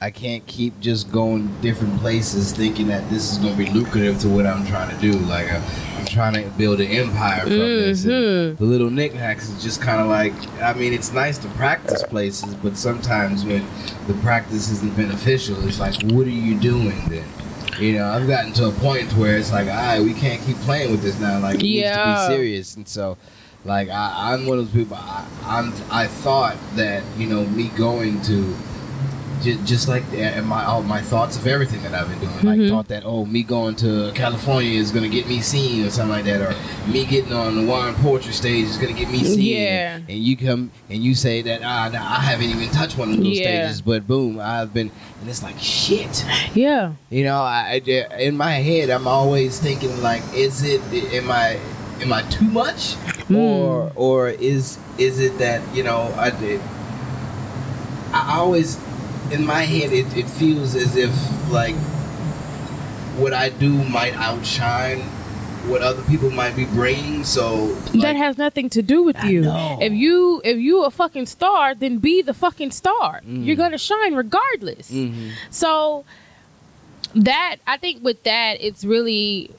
[0.00, 4.18] I can't keep just going different places thinking that this is going to be lucrative
[4.20, 5.12] to what I'm trying to do.
[5.20, 5.60] Like uh,
[5.96, 8.04] I'm trying to build an empire from this.
[8.04, 8.58] And Mhm.
[8.58, 10.34] the little knickknacks is just kind of like.
[10.62, 13.64] I mean, it's nice to practice places, but sometimes when
[14.06, 17.24] the practice isn't beneficial, it's like, what are you doing then?
[17.80, 20.56] You know, I've gotten to a point where it's like, all right, we can't keep
[20.58, 21.38] playing with this now.
[21.40, 22.76] Like, it needs to be serious.
[22.76, 23.16] And so,
[23.64, 24.96] like, I, I'm one of those people.
[24.98, 25.72] I, I'm.
[25.90, 28.54] I thought that you know me going to.
[29.42, 30.04] Ju- Just like
[30.44, 32.68] my all my thoughts of everything that I've been doing, like Mhm.
[32.70, 36.24] thought that oh me going to California is gonna get me seen or something like
[36.24, 36.54] that, or
[36.90, 39.40] me getting on the Warren Poetry stage is gonna get me seen.
[39.40, 39.98] Yeah.
[40.08, 43.38] And you come and you say that ah I haven't even touched one of those
[43.38, 43.64] Yeah.
[43.66, 46.24] stages, but boom, I've been, and it's like shit.
[46.54, 46.92] Yeah.
[47.10, 50.80] You know, I, I- in my head, I'm always thinking like, is it
[51.12, 51.58] am I
[52.02, 52.96] am I too much,
[53.28, 53.36] Mm.
[53.36, 56.60] or or is is it that you know I did.
[58.12, 58.78] I always,
[59.32, 61.12] in my head, it, it feels as if
[61.50, 61.74] like
[63.16, 65.00] what I do might outshine
[65.68, 67.24] what other people might be bringing.
[67.24, 69.44] So that has nothing to do with you.
[69.80, 73.20] If you if you a fucking star, then be the fucking star.
[73.26, 73.44] Mm.
[73.44, 74.90] You're gonna shine regardless.
[74.90, 75.32] Mhm.
[75.50, 76.04] So
[77.14, 79.50] that I think with that it's really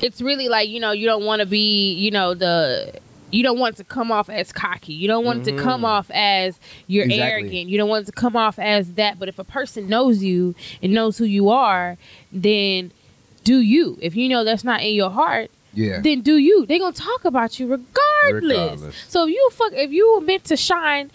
[0.00, 2.92] it's really like, you know, you don't want to be, you know, the
[3.36, 4.92] you don't want it to come off as cocky.
[4.94, 7.22] You don't want it to come off as you're Exactly.
[7.30, 7.68] arrogant.
[7.70, 9.18] You don't want it to come off as that.
[9.18, 11.98] But if a person knows you and knows who you are,
[12.32, 12.92] then
[13.44, 13.98] do you.
[14.00, 16.64] If you know that's not in your heart, yeah, then do you.
[16.66, 18.42] They're gonna talk about you regardless.
[18.80, 18.96] Regardless.
[19.08, 21.10] So if you fuck, if you were meant to shine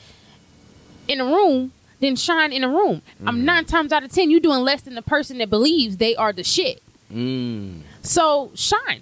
[1.08, 3.02] in a room, then shine in a room.
[3.16, 3.28] Mm-hmm.
[3.28, 6.16] I'm nine times out of ten, you're doing less than the person that believes they
[6.16, 6.82] are the shit.
[7.12, 9.02] mm, So shine,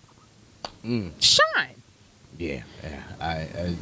[0.83, 1.75] mm, shine.
[2.39, 3.03] Yeah, yeah.
[3.21, 3.75] I, I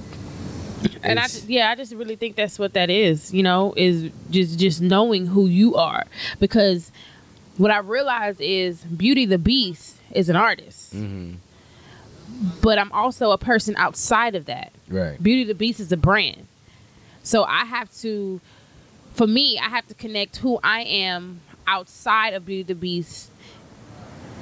[1.04, 3.34] And I, yeah, I just really think that's what that is.
[3.34, 6.04] You know, is just just knowing who you are.
[6.40, 6.92] Because
[7.58, 11.36] what I realize is Beauty the Beast is an artist, mhm,
[12.62, 14.72] but I'm also a person outside of that.
[14.90, 15.22] right.
[15.22, 16.48] Beauty the Beast is a brand.
[17.24, 18.42] So I have to
[19.14, 23.32] for me, I have to connect who I am outside of Beauty the Beast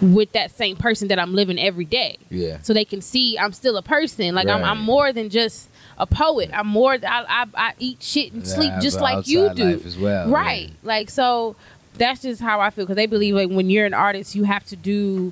[0.02, 2.18] with that same person that I'm living every day.
[2.30, 2.62] Yeah.
[2.62, 4.36] So they can see I'm still a person.
[4.36, 6.50] Like I'm, I'm more than just a poet.
[6.54, 6.94] I'm more.
[6.94, 9.64] I, I, I eat shit and Yeah, sleep just like you do.
[9.76, 10.72] life as well, right?
[10.84, 11.56] Like so.
[11.98, 14.66] That's just how I feel because they believe like when you're an artist, you have
[14.66, 15.32] to do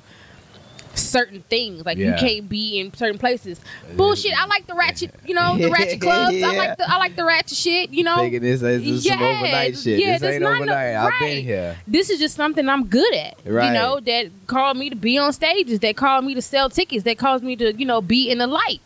[0.94, 1.84] certain things.
[1.84, 3.60] Like you can't be in certain places.
[3.96, 4.32] Bullshit.
[4.40, 5.14] I like the ratchet.
[5.26, 6.36] You know the ratchet clubs.
[6.42, 7.90] I like the I like the ratchet shit.
[7.90, 8.16] You know.
[8.16, 10.00] Thinking this is some overnight shit.
[10.00, 10.94] yeah, this ain't not no- overnight.
[10.96, 11.76] I've been here.
[11.86, 13.38] this is just something I'm good at.
[13.44, 13.66] Right.
[13.68, 17.04] You know, that called me to be on stages, that called me to sell tickets,
[17.04, 18.80] that calls me to, you know, be in the light.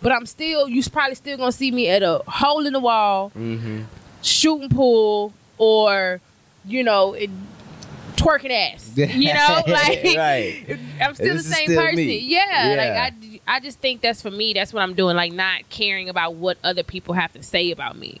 [0.00, 3.32] But I'm still, you probably still gonna see me at a hole in the wall,
[3.36, 3.82] Mm-hmm.
[4.22, 6.20] shooting pool, or,
[6.64, 7.30] you know, it,
[8.18, 8.90] twerking ass.
[8.96, 10.78] You know, like right.
[11.00, 11.96] I'm still This the same still person.
[11.96, 12.18] me.
[12.18, 12.76] Yeah, Yeah.
[12.76, 13.14] like
[13.46, 14.52] I, I just think that's for me.
[14.52, 15.16] That's what I'm doing.
[15.16, 18.20] Like not caring about what other people have to say about me.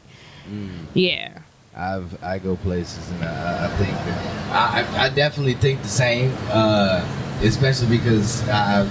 [0.50, 0.70] Mm.
[0.94, 1.38] Yeah.
[1.76, 5.88] I've I go places and I, I think that I, I- I definitely think the
[5.88, 7.06] same, uh,
[7.42, 8.88] especially because I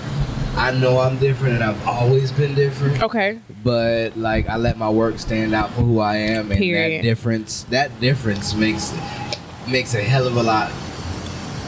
[0.55, 3.01] I know I'm different and I've always been different.
[3.03, 3.39] Okay.
[3.63, 6.99] But like I let my work stand out for who I am, and Period.
[6.99, 8.93] that difference that difference makes
[9.67, 10.71] makes a hell of a lot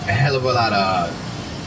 [0.10, 1.12] a hell of a lot uh,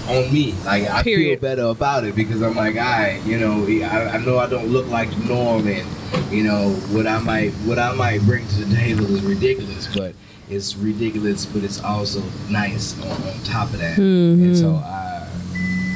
[0.08, 0.52] on me.
[0.64, 4.38] Like I feel better about it because I'm like, I, you know, I, I know
[4.38, 5.86] I don't look like the norm, and
[6.32, 10.14] you know what I might what I might bring to the table is ridiculous, but
[10.50, 13.96] it's ridiculous, but it's also nice on, on top of that.
[13.96, 14.44] Mm-hmm.
[14.44, 15.28] And so I,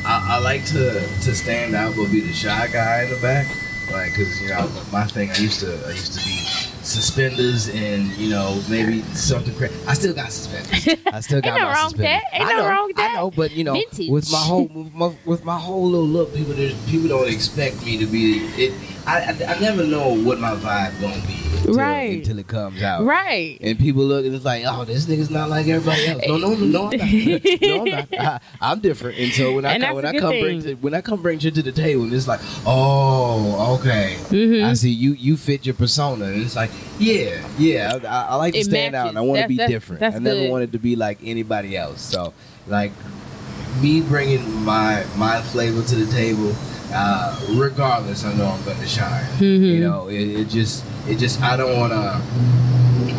[0.07, 3.49] I I like to to stand out, but be the shy guy in the back,
[3.93, 5.31] like because you know my thing.
[5.31, 9.75] I used to I used to be suspenders and you know maybe something crazy.
[9.87, 10.97] I still got suspenders.
[11.13, 12.23] I still got Ain't no my wrong with suspenders.
[12.33, 12.41] that.
[12.41, 13.11] Ain't I no know, wrong with that.
[13.11, 14.09] I know, but you know, Vintage.
[14.11, 17.85] with my whole with my, with my whole little look, people just, people don't expect
[17.85, 18.73] me to be it.
[19.07, 22.19] I, I, I never know what my vibe gonna be until, Right.
[22.19, 23.05] until it comes out.
[23.05, 23.57] Right.
[23.61, 26.23] And people look and it's like, oh, this nigga's not like everybody else.
[26.27, 27.61] No, no, no, no, I'm not.
[27.63, 28.09] No, I'm not.
[28.19, 29.19] I, I'm different.
[29.19, 30.77] And so when I And come, when I good come bring thing.
[30.77, 34.17] to, when I come bring shit to the table, and it's like, oh, okay.
[34.29, 34.65] Mhm.
[34.65, 35.13] I see you.
[35.13, 37.99] You fit your persona, and it's like, yeah, yeah.
[38.05, 39.29] I, I like to It stand out, and I matches.
[39.29, 40.01] want to That's- be that's- different.
[40.01, 40.51] that's I never good.
[40.51, 42.01] wanted to be like anybody else.
[42.01, 42.33] So,
[42.67, 42.93] like,
[43.83, 46.55] me bringing my my flavor to the table,
[46.93, 49.27] uh, regardless, I know I'm going to shine.
[49.41, 52.21] You know, it, it just it just I don't want to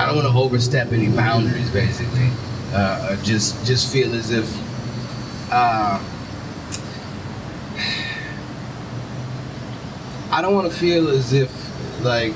[0.01, 1.69] I don't want to overstep any boundaries.
[1.69, 2.29] Basically,
[2.73, 4.47] uh, uh, just just feel as if.
[5.51, 5.99] Uh,
[10.29, 11.49] I don't want to feel as if,
[12.03, 12.33] like,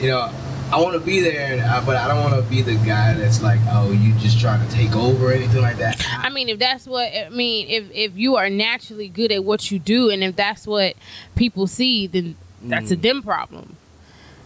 [0.00, 0.30] you know,
[0.70, 3.14] I want to be there, and, uh, but I don't want to be the guy
[3.14, 6.04] that's like, oh, you just trying to take over or anything like that.
[6.18, 9.70] I mean, if that's what I mean, if if you are naturally good at what
[9.70, 10.94] you do, and if that's what
[11.36, 13.02] people see, then that's a Mm.
[13.02, 13.76] them problem.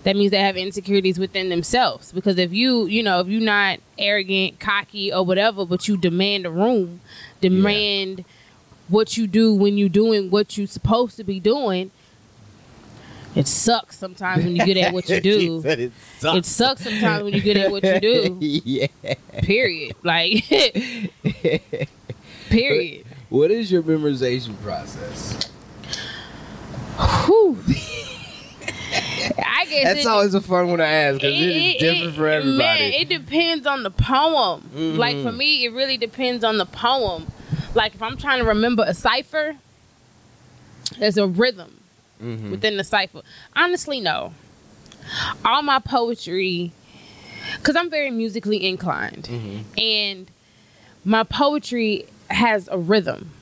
[0.05, 2.11] That means they have insecurities within themselves.
[2.12, 6.45] Because if you, you know, if you're not arrogant, cocky, or whatever, but you demand
[6.45, 7.01] a room,
[7.41, 8.25] demand
[8.88, 11.91] what you do when you're doing what you're supposed to be doing,
[13.35, 15.62] it sucks sometimes when you get at what you She do.
[15.62, 15.92] said it
[16.23, 18.38] It sucks sometimes when you get at what you do.
[18.40, 18.87] yeah.
[19.42, 19.97] Period.
[20.03, 20.45] Like,
[22.51, 23.07] period.
[23.31, 25.51] what is your memorization process?
[27.27, 27.59] Whew.
[29.45, 31.79] I guess That's it, always a fun one to ask because it it- is it-
[32.05, 32.97] different for Man, everybody.
[32.97, 34.68] it depends on the poem.
[34.75, 34.99] Mhm.
[34.99, 37.27] Like for me, it really depends on the poem.
[37.75, 39.57] Like if I'm trying to remember a cipher,
[40.99, 41.79] there's a rhythm
[42.22, 42.50] Mhm.
[42.50, 43.22] within the cipher.
[43.56, 44.32] Honestly, no.
[45.44, 46.72] All my poetry,
[47.56, 49.64] because I'm very musically inclined, Mhm.
[49.76, 50.30] and
[51.04, 53.32] my poetry has a rhythm.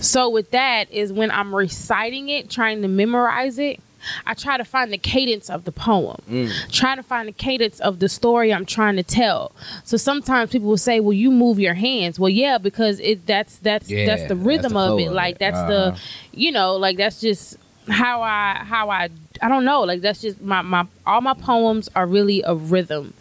[0.00, 3.80] So with that is when I'm reciting it, trying to memorize it,
[4.26, 6.20] I try to find the cadence of the poem.
[6.30, 6.70] Mm.
[6.72, 9.52] Try to find the cadence of the story I'm trying to tell.
[9.84, 13.56] So sometimes people will say, "Well, you move your hands." Well, yeah, because it that's
[13.58, 15.12] that's Yeah, that's the that's rhythm the of it.
[15.12, 15.90] Like that's Uh-huh.
[15.92, 16.00] the
[16.32, 17.56] you know, like that's just
[17.88, 19.08] how I how I
[19.40, 19.80] I don't know.
[19.82, 23.14] Like that's just my my all my poems are really a rhythm,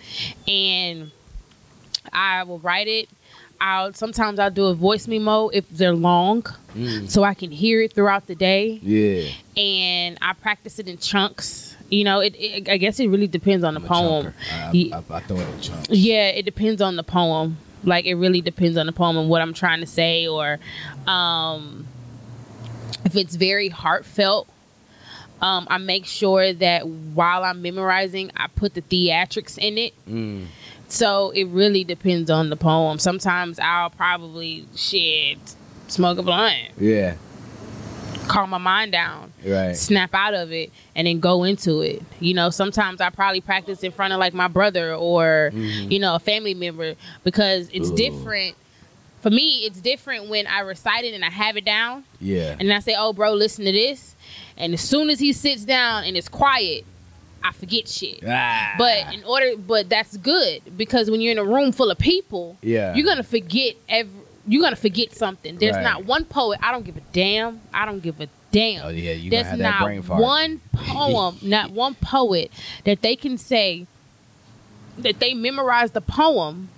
[0.48, 1.12] and
[2.14, 3.10] I will write it.
[3.62, 6.44] I'll sometimes I'll do a voice memo if they're long,
[6.76, 7.10] Mm.
[7.10, 9.30] so I can hear it throughout the day, Yeah.
[9.62, 11.76] and I practice it in chunks.
[11.90, 14.34] You know, it, it I guess it really depends on the I'm poem.
[14.52, 15.90] I, I, I, throw it in chunks.
[15.90, 17.58] Yeah, it depends on the poem.
[17.84, 20.60] Like it really depends on the poem and what I'm trying to say, or
[21.08, 21.88] um,
[23.06, 24.48] if it's very heartfelt.
[25.42, 29.94] Um, I make sure that while I'm memorizing, I put the theatrics in it.
[30.08, 30.46] Mm.
[30.92, 33.00] So it really depends on the poem.
[33.00, 35.38] Sometimes I'll probably shit
[35.88, 37.16] smoke a blunt, Yeah.
[38.28, 39.76] calm my mind down Right.
[39.76, 42.02] snap out of it and then go into it.
[42.20, 45.92] You know, sometimes I probably practice in front of like my brother or mm-hmm.
[45.92, 47.96] you know a family member because it's Ooh.
[47.96, 48.56] different.
[49.22, 52.56] For me, it's different when I recite it and I have it down Yeah.
[52.60, 54.16] and I say, "Oh, bro, listen to this,"
[54.58, 56.86] and as soon as he sits down and it's quiet,
[57.44, 58.20] I forget shit.
[58.28, 58.76] Ah.
[58.78, 62.58] But in order, but that's good because when you're in a room full of people,
[62.62, 62.94] Yeah.
[62.96, 64.12] you're gonna forget every.
[64.48, 65.58] You're gonna forget something.
[65.58, 65.84] There's Right.
[65.84, 66.60] not one poet.
[66.64, 67.62] I don't give a damn.
[67.74, 68.86] I don't give a damn.
[68.86, 70.22] Oh yeah, you There's have that not brain fart.
[70.22, 72.52] one poem, not one poet
[72.86, 73.86] that they can say
[74.98, 76.70] that they memorized the poem,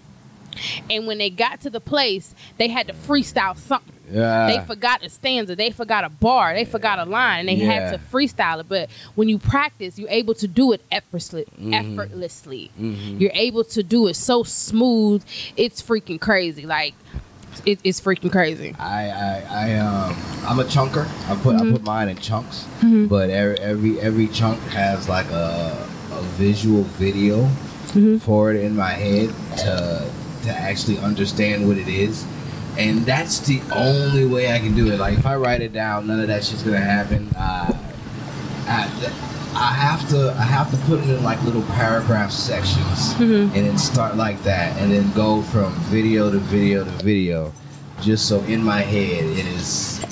[0.90, 3.93] and when they got to the place, they had to freestyle something.
[4.14, 4.48] Yeah.
[4.48, 7.72] they forgot a stanza, they forgot a bar, they forgot a line, and they Yeah.
[7.90, 8.68] had to freestyle it.
[8.70, 11.46] But when you practice, you're able to do it effortlessly.
[11.60, 11.74] Mm-hmm.
[11.74, 13.20] Effortlessly, Mhm.
[13.20, 15.24] you're able to do it so smooth.
[15.58, 16.66] It's freaking crazy.
[16.66, 16.94] Like
[17.66, 18.76] it, it's freaking crazy.
[18.80, 20.16] I, I, I, um,
[20.48, 21.06] I'm a chunker.
[21.30, 21.70] I put, Mm-hmm.
[21.70, 26.84] I put mine in chunks, but every, every, every chunk has like a, a visual
[26.84, 27.50] video
[27.94, 28.18] Mm-hmm.
[28.20, 30.10] for it in my head to,
[30.46, 32.26] to actually understand what it is.
[32.78, 35.00] And that's the only way I can do it.
[35.00, 37.30] Like if I write it down, none of that shit's gonna happen.
[37.38, 37.72] Uh,
[38.68, 39.14] I,
[39.56, 43.56] I have to, I have to put it in like little paragraph sections, Mm-hmm.
[43.56, 47.54] and then start like that, and then go from video to video to video,
[48.02, 50.04] just so in my head it is,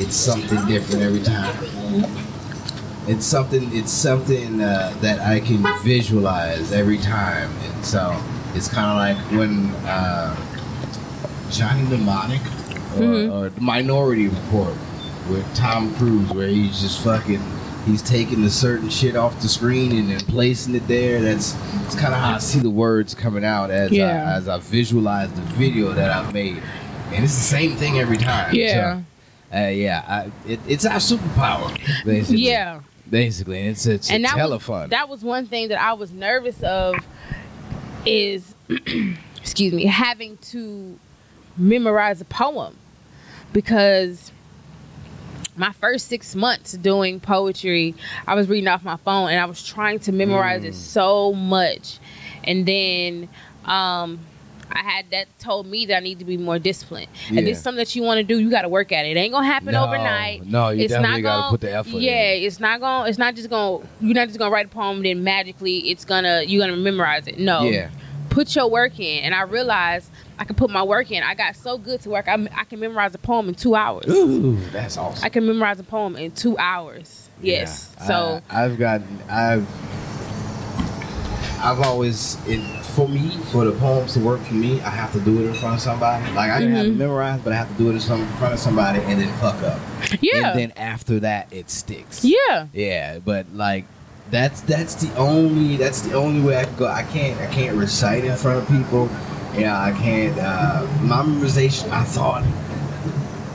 [0.00, 1.54] it's something different every time.
[3.06, 8.20] It's something, it's something uh, that I can visualize every time, and so
[8.54, 10.34] it's kind of like when uh,
[11.52, 12.40] Johnny Mnemonic
[12.96, 13.32] or, Mhm.
[13.32, 14.74] or Minority Report
[15.28, 17.40] with Tom Cruise, where he's just fucking.
[17.86, 21.20] He's taking the certain shit off the screen and then placing it there.
[21.20, 24.24] That's it's kind of how I see the words coming out as Yeah.
[24.30, 26.62] I, as I visualize the video that I've made,
[27.12, 28.54] and it's the same thing every time.
[28.54, 29.00] Yeah.
[29.50, 30.02] So, uh, yeah.
[30.06, 32.42] I, it, it's our superpower, basically.
[32.42, 32.80] Yeah.
[33.10, 34.88] Basically, and it's it's, and it's that hella was, fun.
[34.90, 36.94] That was one thing that I was nervous of
[38.06, 38.54] is
[39.40, 40.96] excuse me, having to
[41.56, 42.76] memorize a poem
[43.52, 44.32] because
[45.56, 47.94] my first six months doing poetry,
[48.26, 50.66] I was reading off my phone and I was trying to memorize Mm.
[50.68, 51.98] it so much.
[52.44, 53.28] And then
[53.64, 54.20] um
[54.74, 57.08] I had that told me that I need to be more disciplined.
[57.28, 57.50] And if Yeah.
[57.50, 59.10] it's something that you want to do, you got to work at it.
[59.14, 60.46] It ain't gonna happen No, overnight.
[60.46, 62.00] no, you it's definitely not gotta gonna, put the effort in.
[62.02, 63.06] Yeah, it's not gonna.
[63.10, 63.84] It's not just gonna.
[64.00, 66.44] You're not just gonna write a poem then magically it's gonna.
[66.46, 67.38] You're gonna memorize it.
[67.38, 67.64] No.
[67.64, 67.90] Yeah.
[68.30, 70.10] Put your work in, and I realized
[70.42, 71.22] I can put my work in.
[71.22, 72.26] I got so good to work.
[72.26, 74.06] I, I can memorize a poem in two hours.
[74.08, 75.24] Ooh, that's awesome.
[75.24, 77.28] I can memorize a poem in two hours.
[77.40, 77.94] Yes.
[77.98, 78.04] Yeah.
[78.06, 79.68] So I, I've gotten I've
[81.64, 84.80] I've always it for me for the poems to work for me.
[84.80, 86.24] I have to do it in front of somebody.
[86.32, 86.98] Like I didn't have Mm-hmm.
[86.98, 89.62] to memorize, but I have to do it in front of somebody and then fuck
[89.62, 89.78] up.
[90.20, 90.50] yeah.
[90.50, 92.24] And then after that, it sticks.
[92.24, 92.66] yeah.
[92.72, 93.84] Yeah, but like
[94.32, 96.86] that's that's the only that's the only way I can go.
[96.88, 99.08] I can't I can't recite in front of people.
[99.54, 100.36] Yeah, I can't.
[100.38, 101.88] Uh, my memorization.
[101.90, 102.42] I thought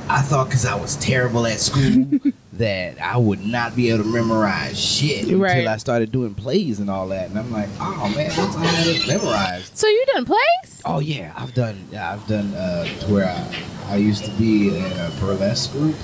[0.10, 2.20] I thought because I was terrible at school
[2.54, 5.52] that I would not be able to memorize shit Right.
[5.58, 7.30] until I started doing plays and all that.
[7.30, 9.76] And I'm like, oh man, once I had it memorized.
[9.78, 10.82] So you done plays?
[10.86, 11.88] Oh yeah, I've done.
[11.92, 15.96] Yeah, I've done uh, to where I, I used to be in a burlesque group.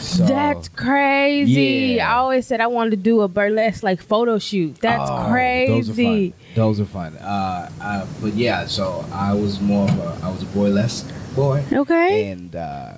[0.00, 1.96] So, That's crazy.
[1.96, 2.12] Yeah.
[2.12, 4.76] I always said I wanted to do a burlesque like photo shoot.
[4.80, 5.70] That's Oh, crazy.
[5.72, 6.32] Those are fun.
[6.54, 7.16] Those are fun.
[7.18, 11.64] Uh, uh, but yeah, so I was more of a I was a boylesque boy,
[11.72, 12.30] Okay.
[12.30, 12.92] and uh,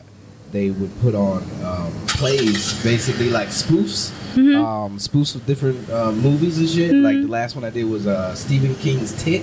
[0.52, 4.56] they would put on um, plays, basically like spoofs, Mhm.
[4.62, 6.90] um, spoofs of different uh, movies and shit.
[6.92, 7.04] Mm-hmm.
[7.04, 9.42] Like the last one I did was uh, Stephen King's Tit,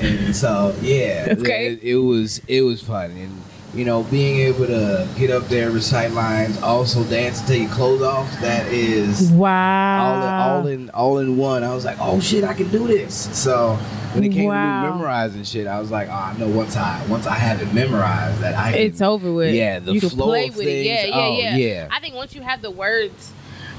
[0.00, 1.68] and so yeah, Okay.
[1.74, 3.32] it, it was it was fun and.
[3.76, 7.70] You know, being able to get up there, recite lines, also dance and take your
[7.72, 11.62] clothes off, that is all in, all in all in one.
[11.62, 13.28] I was like, oh shit, I can do this.
[13.38, 13.74] So
[14.14, 14.82] when it came Wow.
[14.84, 17.60] to me memorizing shit, I was like, oh, I know once I once I have
[17.60, 19.54] it memorized that I can, It's over with.
[19.54, 20.86] Yeah, the you flow play of with it.
[20.86, 21.88] Yeah, yeah, Oh, yeah, yeah.
[21.92, 23.32] I think once you have the words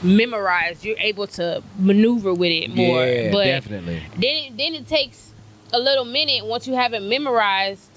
[0.03, 3.03] memorized, you're able to maneuver with it more.
[3.03, 4.03] Yeah, but definitely.
[4.15, 5.31] then it, then it takes
[5.73, 7.89] a little minute once you have it memorized.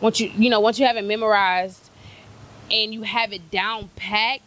[0.00, 1.90] Once you you know once you have it memorized
[2.70, 4.42] and you have it down packed,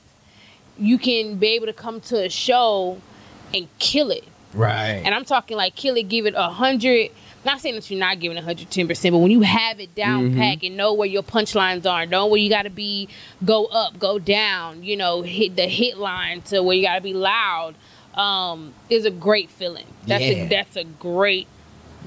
[0.78, 3.00] you can be able to come to a show
[3.54, 4.24] and kill it.
[4.54, 5.02] Right.
[5.04, 7.12] And I'm talking like kill it, give it a hundred.
[7.46, 10.38] Not saying that you're not giving 110 percent, but when you have it down Mhm.
[10.38, 13.10] packed and know where your punchlines are, know where you got to be,
[13.44, 14.82] go up, go down.
[14.84, 17.76] You know, hit the hit line to where you got to be loud.
[18.16, 19.88] Um, is a great feeling.
[20.08, 20.46] That's Yeah.
[20.46, 21.48] a, that's a great,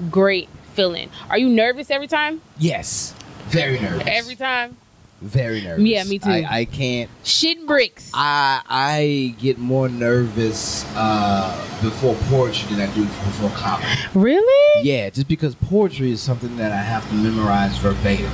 [0.09, 1.09] great feeling.
[1.29, 2.41] Are you nervous every time?
[2.57, 3.13] yes.
[3.47, 4.03] Very nervous.
[4.07, 4.77] Every time.
[5.21, 5.83] Very nervous.
[5.83, 6.29] Yeah, me too.
[6.29, 7.09] I, I can't.
[7.23, 8.11] Shit bricks.
[8.13, 13.89] I I get more nervous uh, before poetry than I do before comedy.
[14.13, 14.83] really?
[14.87, 18.31] Yeah, just because poetry is something that I have to memorize verbatim.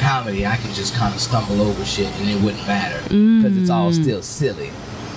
[0.00, 3.70] Comedy, I can just kind of stumble over shit and it wouldn't matter because it's
[3.70, 4.02] all Mm.
[4.02, 4.70] still silly.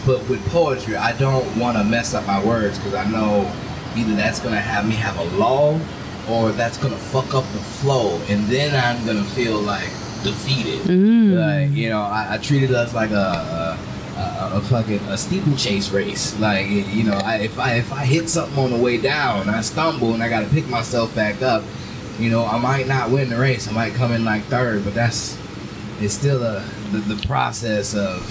[0.05, 3.51] But with poetry, I don't want to mess up my words because I know
[3.95, 5.81] either that's gonna have me have a lull
[6.29, 9.89] or that's gonna fuck up the flow, and then I'm gonna feel like
[10.23, 10.81] defeated.
[10.81, 11.35] Mm.
[11.69, 13.15] Like you know, I, I treat it as like a.
[13.15, 13.77] a,
[14.17, 18.27] a, a fucking a steeplechase race, like you know, I, if I if I hit
[18.29, 21.63] something on the way down, I stumble and I got to pick myself back up.
[22.17, 23.67] You know, I might not win the race.
[23.67, 25.37] I might come in like third, but that's
[26.01, 28.25] it's still a the, the process of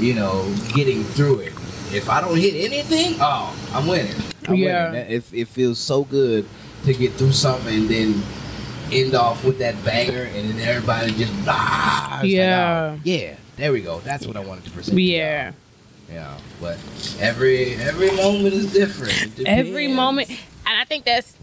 [0.00, 1.52] you know getting through it.
[1.92, 4.14] If I don't hit anything, oh, I'm winning.
[4.48, 4.90] I'm Yeah.
[4.90, 5.10] winning.
[5.10, 6.46] It, it feels so good
[6.84, 8.22] to get through something and then
[8.92, 12.98] end off with that banger, and then everybody just ah, Yeah.
[13.04, 13.36] yeah.
[13.56, 14.00] There we go.
[14.00, 14.96] That's what I wanted to present.
[14.96, 15.02] to.
[15.02, 15.52] Yeah.
[16.10, 16.76] Yeah, but
[17.20, 19.46] every every moment is different.
[19.46, 20.40] Every moment, and
[20.80, 21.36] I think that's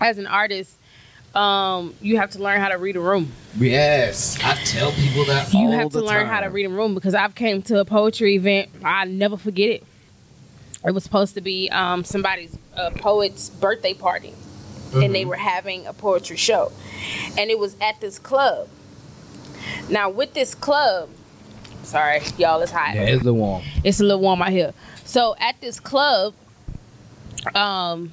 [0.00, 0.76] as an artist,
[1.34, 3.30] um, you have to learn how to read a room.
[3.56, 7.14] Yes, I tell people that You have to learn how to read a room because
[7.14, 8.70] I've came to a poetry event.
[8.82, 9.84] I never forget it.
[10.84, 14.34] It was supposed to be um, somebody's uh, poet's birthday party,
[14.94, 15.28] and they Mhm.
[15.28, 16.72] were having a poetry show,
[17.38, 18.68] and it was at this club.
[19.88, 21.08] Now with this club,
[21.82, 22.94] sorry y'all, it's hot.
[22.94, 23.62] Yeah, it's a little warm.
[23.82, 24.72] It's a little warm out here.
[25.04, 26.34] So at this club,
[27.54, 28.12] um,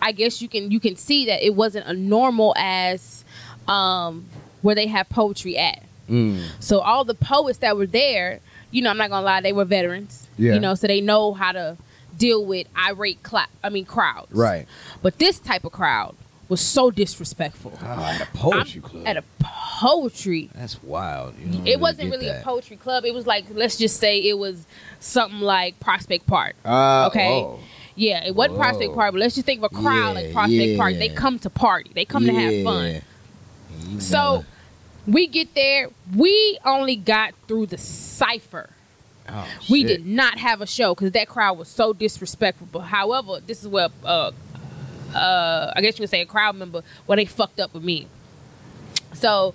[0.00, 3.24] I guess you can you can see that it wasn't a normal as
[3.68, 4.26] um
[4.62, 5.82] where they have poetry at.
[6.08, 6.42] Mm.
[6.60, 9.64] So all the poets that were there, you know, I'm not gonna lie, they were
[9.64, 10.26] veterans.
[10.36, 10.54] Yeah.
[10.54, 11.76] You know, so they know how to
[12.16, 14.32] deal with irate cla- I mean crowds.
[14.32, 14.66] Right.
[15.02, 16.14] But this type of crowd
[16.48, 17.78] was so disrespectful.
[17.82, 19.06] Oh, at a poetry I'm- club.
[19.06, 21.34] At a poetry That's wild.
[21.38, 22.42] You it wasn't really that.
[22.42, 23.04] a poetry club.
[23.04, 24.66] It was like let's just say it was
[25.00, 26.54] something like Prospect Park.
[26.64, 27.28] Uh, Okay.
[27.44, 27.60] oh.
[27.96, 28.64] Yeah, it wasn't Whoa.
[28.64, 30.94] Prospect Park, but let's just think of a crowd Yeah, like Prospect Park.
[30.94, 31.90] They come to party.
[31.94, 33.02] They come to have fun.
[33.88, 34.44] You So
[35.06, 35.90] we get there.
[36.14, 38.70] We only got through the cipher.
[39.28, 39.88] Oh, We shit.
[39.88, 42.68] did not have a show because that crowd was so disrespectful.
[42.70, 44.32] But however, this is where uh,
[45.14, 48.06] uh, I guess you would say a crowd member where they fucked up with me.
[49.14, 49.54] So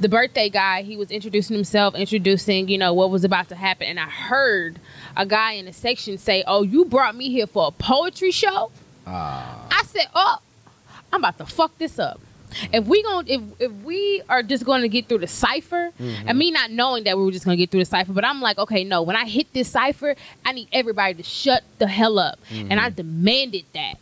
[0.00, 3.86] the birthday guy, he was introducing himself, introducing, you know, what was about to happen.
[3.88, 4.78] And I heard
[5.16, 8.70] a guy in the section say, Oh, you brought me here for a poetry show?
[9.06, 9.66] Ah.
[9.70, 10.38] I said, Oh,
[11.12, 12.20] I'm about to fuck this up.
[12.72, 16.38] If we going if if we are just going to get through the cipher, and
[16.38, 18.40] me not knowing that we were just going to get through the cipher, but I'm
[18.40, 19.02] like, okay, no.
[19.02, 22.90] When I hit this cipher, I need everybody to shut the hell up, and I
[22.90, 23.94] demanded that.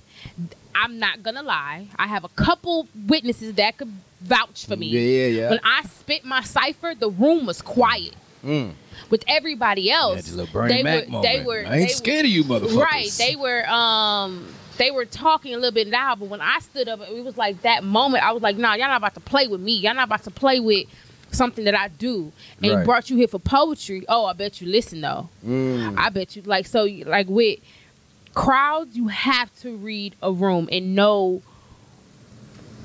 [0.75, 1.89] I'm not gonna lie.
[1.97, 4.89] I have a couple witnesses that could vouch for me.
[4.89, 5.51] Yeah, yeah, yeah.
[5.51, 8.15] When I spit my cipher, the room was quiet.
[8.45, 8.73] Mm.
[9.09, 12.25] With everybody else, That's a little they were they were I they ain't were- scared
[12.27, 12.77] of you motherfuckers.
[12.83, 13.11] Right.
[13.19, 14.47] They were um
[14.79, 17.63] they were talking a little bit loud, but when I stood up, it was like
[17.63, 18.25] that moment.
[18.25, 19.75] I was like, "Nah, y'all not about to play with me.
[19.79, 20.87] Y'all not about to play with
[21.33, 22.85] something that I do." And Right.
[22.85, 24.05] brought you here for poetry.
[24.09, 25.29] Oh, I bet you listen though.
[25.47, 25.95] Mm.
[25.99, 27.59] I bet you like so like with
[28.35, 31.43] crowds, you have to read a room and know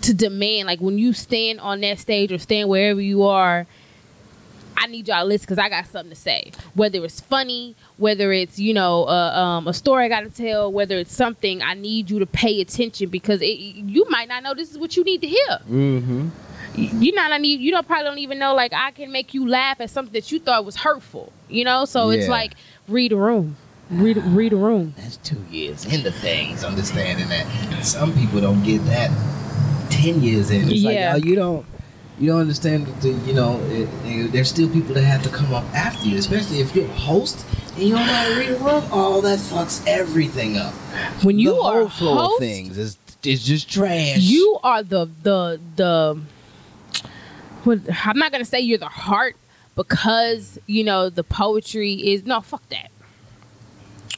[0.01, 0.67] to demand.
[0.67, 3.67] Like when you stand on that stage or stand wherever you are.
[4.77, 6.51] I need y'all to listen because I got something to say.
[6.73, 10.71] Whether it's funny, whether it's you know uh, um, a story I got to tell,
[10.71, 14.53] whether it's something, I need you to pay attention because it, you might not know
[14.53, 15.59] this is what you need to hear.
[15.69, 16.29] Mm-hmm.
[16.75, 19.81] You not need you don't probably don't even know like I can make you laugh
[19.81, 21.33] at something that you thought was hurtful.
[21.49, 22.53] You know, so it's like
[22.87, 23.57] read a room,
[23.89, 24.93] read read a room.
[24.97, 27.45] That's two years into things, understanding that
[27.85, 29.11] some people don't get that
[29.89, 30.69] ten years in.
[30.71, 31.13] It's Yeah.
[31.13, 31.65] like, oh, you don't,
[32.21, 32.87] you don't understand.
[33.01, 36.17] The, you know, it, it- there's still people that have to come up after you,
[36.17, 38.83] especially if you're a host and you don't know how to read a room.
[38.91, 40.73] Oh, that fucks everything up.
[41.23, 44.17] When you the are flow of host, things is is just trash.
[44.19, 46.21] you are the the the.
[47.63, 49.35] What, I'm not gonna say you're the heart
[49.75, 52.89] because you know the poetry is no fuck that.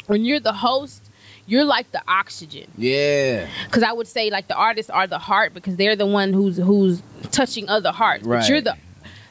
[0.07, 1.02] When you're the host,
[1.45, 2.67] you're like the oxygen.
[2.77, 6.33] yeah, because I would say like the artists are the heart because they're the one
[6.33, 8.23] who's who's touching other hearts.
[8.25, 8.39] Right.
[8.41, 8.77] But you're the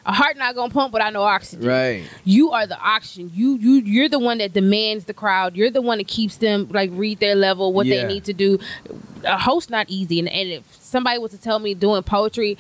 [0.05, 1.65] a heart not gonna pump without no oxygen.
[1.67, 2.03] right.
[2.25, 3.31] You are the oxygen.
[3.33, 5.55] You you you're the one that demands the crowd.
[5.57, 8.03] You're the one that keeps them like read their level, what Yeah.
[8.03, 8.59] they need to do.
[9.25, 12.59] A host not easy, and, and if somebody was to tell me doing poetry.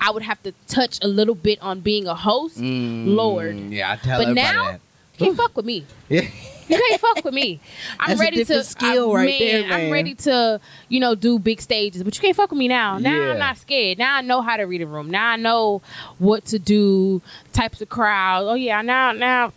[0.00, 2.56] I would have to touch a little bit on being a host.
[2.56, 3.56] Mm, Lord.
[3.56, 4.80] Yeah, I tell But now- that.
[5.18, 5.84] Can't fuck with me.
[6.08, 6.20] Yeah.
[6.68, 7.60] You can't fuck with me.
[7.98, 9.72] I'm That's a ready to different skill I- right there, man.
[9.72, 12.98] I'm ready to, you know, do big stages, but you can't fuck with me now.
[12.98, 13.32] Now Yeah.
[13.32, 13.98] I'm not scared.
[13.98, 15.10] Now I know how to read a room.
[15.10, 15.82] Now I know
[16.18, 18.46] what to do, types of crowds.
[18.48, 19.52] Oh yeah, now now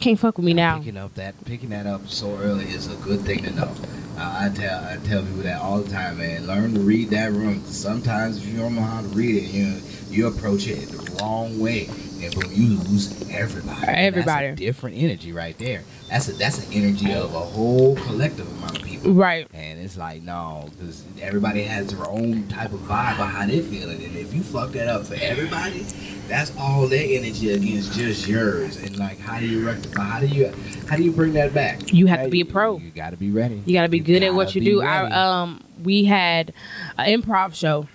[0.00, 0.78] can't fuck with me now.
[0.78, 3.72] Picking up that picking that up so early is a good thing to know.
[4.18, 6.46] Uh, I tell I tell people that all the time, man.
[6.46, 7.62] Learn to read that room.
[7.66, 9.78] Sometimes if you don't know how to read it, you know,
[10.10, 11.88] you approach it the wrong way,
[12.22, 13.86] and boom, you lose everybody.
[13.86, 14.54] Everybody.
[14.54, 15.82] Different energy right there.
[16.08, 19.12] That's a that's an energy of a whole collective amount of people.
[19.12, 19.48] Right.
[19.52, 23.62] And it's like no, because everybody has their own type of vibe of how they
[23.62, 25.86] feeling, and if you fuck that up for everybody,
[26.28, 28.76] that's all their energy against just yours.
[28.76, 30.02] And like, how do you rectify?
[30.02, 30.52] How do you
[30.88, 31.92] how do you bring that back?
[31.92, 32.78] You have to How be a pro.
[32.78, 33.62] You got to be ready.
[33.64, 34.82] You got to be good at what you do.
[34.82, 35.12] ready.
[35.12, 36.52] I, um, we had
[36.98, 37.88] an improv show,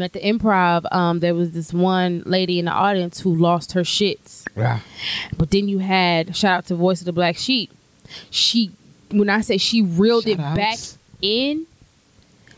[0.00, 3.72] and at the improv, um, there was this one lady in the audience who lost
[3.72, 4.44] her shits.
[4.56, 4.80] Yeah.
[5.36, 7.70] But then you had shout out to Voice of the Black Sheep.
[8.30, 8.70] She,
[9.10, 10.78] when I say she reeled it Shout back
[11.20, 11.66] in,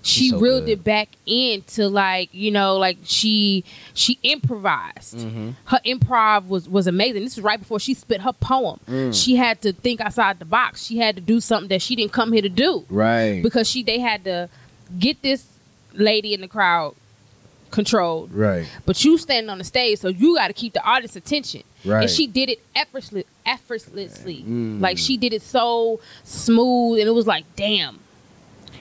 [0.03, 0.72] she so reeled good.
[0.72, 5.16] it back into like you know like she she improvised.
[5.18, 5.55] Mhm.
[5.66, 7.22] Her improv was was amazing.
[7.24, 8.80] This is right before she spit her poem.
[8.88, 9.12] Mm.
[9.14, 10.86] She had to think outside the box.
[10.86, 13.43] She had to do something that she didn't come here to do Right.
[13.43, 14.49] because she they had to
[14.99, 15.45] get this
[15.93, 16.95] lady in the crowd
[17.70, 18.66] controlled right.
[18.86, 22.02] but you standing on the stage so you got to keep the audience attention Right.
[22.02, 24.80] and she did it effortlessly effortlessly Mm.
[24.80, 28.00] like she did it so smooth and it was like damn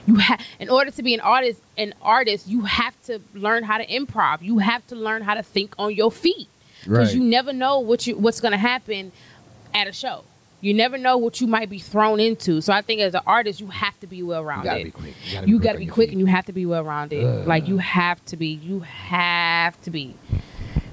[0.06, 3.78] you have in order to be an artist an artist you have to learn how
[3.78, 6.48] to improv you have to learn how to think on your feet
[6.82, 7.14] because Right.
[7.14, 9.12] you never know what you what's going to happen
[9.74, 10.24] at a show
[10.60, 13.60] you never know what you might be thrown into so i think as an artist
[13.60, 15.14] you have to be well You rounded gotta be quick.
[15.46, 16.12] you got to be your quick feet.
[16.12, 17.46] and you have to be well rounded.
[17.46, 18.48] Like you have to be.
[18.48, 20.14] You have to be.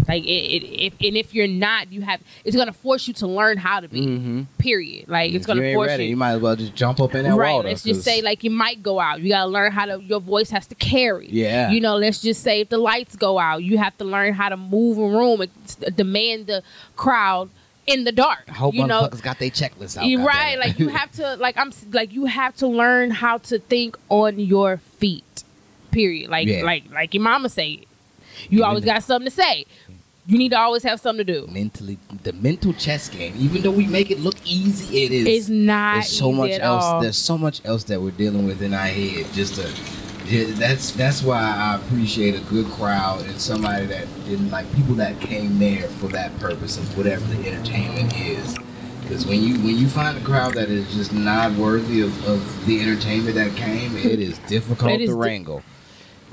[0.07, 2.21] Like it, it, if and if you're not, you have.
[2.45, 4.05] It's gonna force you to learn how to be.
[4.05, 4.45] Mhm.
[4.57, 5.09] Period.
[5.09, 6.11] Like it's If gonna you force ready, you.
[6.11, 7.53] you might as well just jump up in that right.
[7.55, 7.67] water.
[7.67, 9.19] let's just 'cause- say like you might go out.
[9.21, 10.01] You gotta learn how to.
[10.01, 11.27] Your voice has to carry.
[11.29, 11.71] Yeah.
[11.71, 11.97] You know.
[11.97, 14.97] Let's just say if the lights go out, you have to learn how to move
[14.97, 16.63] a room and demand the
[16.95, 17.49] crowd
[17.87, 18.43] in the dark.
[18.49, 19.07] I hope you know.
[19.23, 20.25] got their checklist out.
[20.25, 20.59] Right.
[20.59, 24.39] Like you have to like I'm like you have to learn how to think on
[24.39, 25.43] your feet.
[25.91, 26.29] Period.
[26.29, 26.63] Like Yeah.
[26.63, 27.85] like like your mama say.
[28.49, 29.65] You always got something to say.
[30.27, 31.47] You need to always have something to do.
[31.49, 33.33] mentally the mental chess game.
[33.37, 35.25] Even though we make it look easy, it is.
[35.25, 36.83] It's not There's so much else.
[36.83, 37.01] all.
[37.01, 39.25] There's so much else that we're dealing with in our head.
[39.33, 39.63] Just to,
[40.29, 45.19] that's that's why I appreciate a good crowd and somebody that didn't like people that
[45.21, 48.55] came there for that purpose of whatever the entertainment is.
[49.01, 52.65] Because when you when you find a crowd that is just not worthy of, of
[52.65, 55.63] the entertainment that came, it is difficult It is to di- wrangle.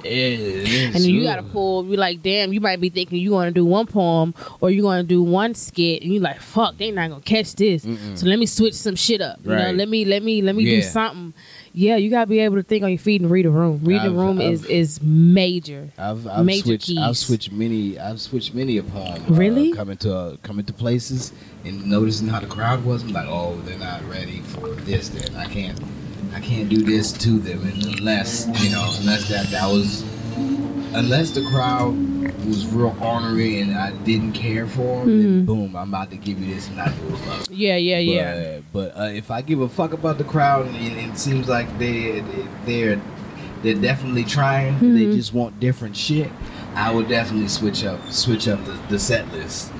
[0.04, 0.84] Is.
[0.86, 1.84] and then you gotta pull.
[1.86, 2.52] You're like, damn.
[2.52, 5.22] You might be thinking you want to do one poem or you want to do
[5.22, 7.84] one skit, and you're like, fuck, they not gonna catch this.
[7.84, 8.18] Mm-mm.
[8.18, 9.38] So let me switch some shit up.
[9.44, 11.34] You know, let me let me let me do something.
[11.76, 13.80] Yeah, you gotta be able to think on your feet and read a room.
[13.82, 15.90] Read the I've- room is I've- is major.
[15.98, 16.92] I've, I've Major switched.
[16.98, 17.98] I've switched many.
[17.98, 19.24] I've switched many a poem.
[19.28, 19.72] Really?
[19.72, 21.32] Uh, coming to uh, coming to places
[21.64, 23.02] and noticing how the crowd was.
[23.02, 25.08] I'm like, oh, they're not ready for this.
[25.08, 25.80] Then I can't.
[26.34, 30.02] I can't do this to them unless you know, unless that that was,
[30.94, 31.94] unless the crowd
[32.46, 35.22] was real ornery and I didn't care for them.
[35.22, 35.46] Then Mhm.
[35.46, 37.46] boom, I'm about to give you this and not give a fuck.
[37.50, 38.58] Yeah, yeah, yeah.
[38.72, 41.78] But, but uh, if I give a fuck about the crowd and it, seems like
[41.78, 42.22] they
[42.66, 43.00] they're
[43.62, 45.14] they're definitely trying, they Mhm.
[45.16, 46.30] just want different shit.
[46.74, 49.70] I would definitely switch up switch up the, the set list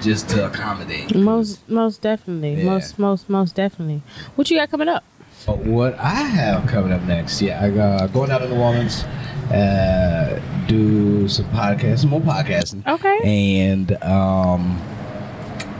[0.00, 1.14] just to accommodate.
[1.14, 2.54] Most most definitely.
[2.54, 2.64] Yeah.
[2.64, 4.02] Most most most definitely.
[4.34, 5.04] What you got coming up?
[5.48, 9.02] But what I have coming up next, yeah, I got going out in New Orleans,
[9.50, 12.86] uh, do some podcasts, some more podcasting.
[12.86, 13.70] Okay.
[13.70, 14.78] and um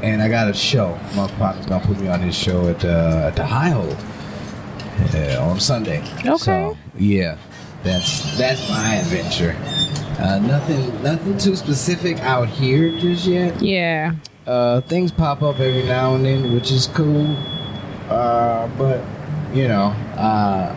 [0.03, 0.99] and I got a show.
[1.15, 3.95] My partner's gonna put me on his show at uh, at the High Hole
[5.15, 6.01] uh, on Sunday.
[6.21, 6.37] Okay.
[6.39, 7.37] So, yeah,
[7.83, 9.55] that's that's my adventure.
[10.19, 13.61] Uh, nothing nothing too specific out here just yet.
[13.61, 14.15] Yeah.
[14.47, 17.37] Uh, things pop up every now and then, which is cool.
[18.09, 19.05] Uh, but
[19.55, 19.87] you know,
[20.17, 20.75] uh,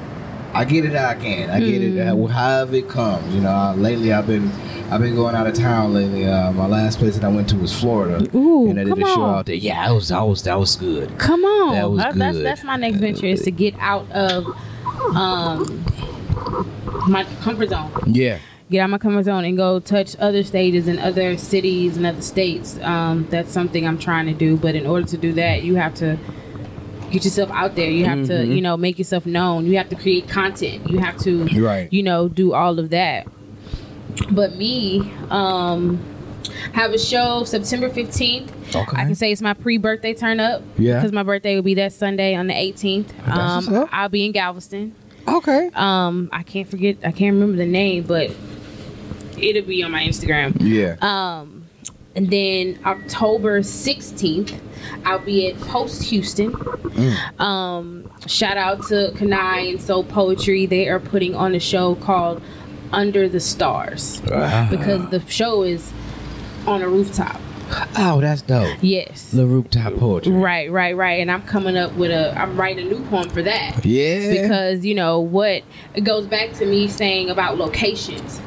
[0.54, 1.50] I get it how I can.
[1.50, 2.26] I get it Mm.
[2.26, 3.34] uh, however it comes.
[3.34, 4.52] You know, uh, lately I've been
[4.92, 6.26] I've been going out of town lately.
[6.28, 9.04] Uh, my last place that I went to was Florida, Ooh, and I did come
[9.04, 9.36] a show on.
[9.40, 9.56] out there.
[9.56, 11.18] Yeah, that was that was that was good.
[11.18, 11.74] Come on.
[11.76, 12.46] That was That- that's good.
[12.46, 14.46] that's my next venture is to get out of
[15.16, 15.86] um
[17.08, 17.92] my comfort zone.
[18.06, 18.38] Yeah,
[18.70, 22.06] Get out of my comfort zone and go touch other stages and other cities and
[22.06, 22.78] other states.
[22.82, 24.56] Um, that's something I'm trying to do.
[24.58, 26.18] But in order to do that, you have to
[27.12, 27.90] get yourself out there.
[27.90, 28.56] You have to, Mhm.
[28.56, 29.66] you know, make yourself known.
[29.66, 30.90] You have to create content.
[30.90, 31.88] You have to Right.
[31.92, 33.28] you know, do all of that.
[34.30, 36.00] But me, um,
[36.74, 38.52] have a show September 15th.
[38.76, 38.98] Okay.
[38.98, 40.62] I can say it's my pre-birthday turn up.
[40.78, 40.96] Yeah.
[41.00, 43.14] Because my birthday will be that Sunday on the 18th.
[43.26, 43.88] That's Um.
[43.92, 44.94] I'll be in Galveston.
[45.28, 45.70] Okay.
[45.76, 46.98] Um, I can't forget.
[47.04, 48.32] I can't remember the name, but
[49.38, 50.56] it'll be on my Instagram.
[50.60, 50.96] Yeah.
[51.02, 51.64] Um,
[52.16, 54.54] and then October 16th,
[55.06, 56.56] I'll be at Post Houston.
[57.40, 60.66] Um, shout out to Kanai and Soul Poetry.
[60.66, 62.42] They are putting on a show called
[62.92, 64.68] Under the Stars Ah.
[64.70, 65.92] because the show is
[66.68, 67.40] on a rooftop.
[67.98, 68.78] oh, that's dope.
[68.82, 69.32] Yes.
[69.32, 70.34] The rooftop poetry.
[70.34, 71.22] Right, right, right.
[71.22, 73.86] And I'm coming up with a, I'm writing a new poem for that.
[73.86, 74.42] Yeah.
[74.42, 75.64] because you know what
[75.94, 78.40] it goes back to me saying about locations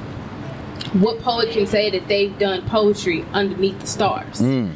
[0.92, 4.74] what poet can say that they've done poetry underneath the stars Mm.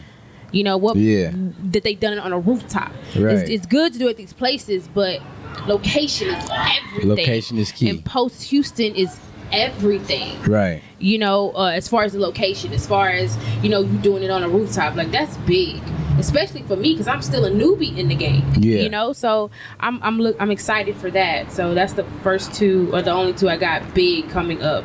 [0.53, 1.33] You know what Yeah.
[1.71, 3.37] that they've done it on a rooftop Right.
[3.37, 5.21] it's, it's good to do it at these places but
[5.67, 7.89] location is everything Location is key.
[7.91, 9.19] and post houston is
[9.53, 10.83] everything Right.
[10.99, 14.23] you know, uh, as far as the location, as far as you know, you doing
[14.23, 15.81] it on a rooftop, like that's big,
[16.19, 18.45] especially for me because I'm still a newbie in the game.
[18.59, 18.81] Yeah.
[18.83, 21.51] you know, so I'm I'm look I'm excited for that.
[21.53, 24.85] So that's the first two or the only two I got big coming up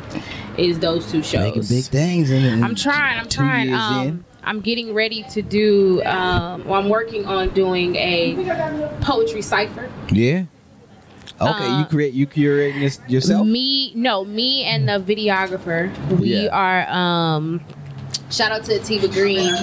[0.56, 1.42] is those two shows.
[1.56, 2.30] Making big things.
[2.30, 3.18] In, in I'm trying.
[3.20, 3.74] I'm trying.
[3.74, 4.24] Um.
[4.44, 6.02] I'm getting ready to do.
[6.04, 8.34] Um, well, I'm working on doing a
[9.00, 9.90] poetry cipher.
[10.10, 10.44] Yeah.
[11.40, 13.46] Okay, Uh, you create you curating this yourself.
[13.46, 15.90] Me, no, me and the videographer.
[16.20, 16.48] We Yeah.
[16.52, 16.88] are.
[16.90, 17.60] um
[18.30, 19.54] Shout out to Tiva Green.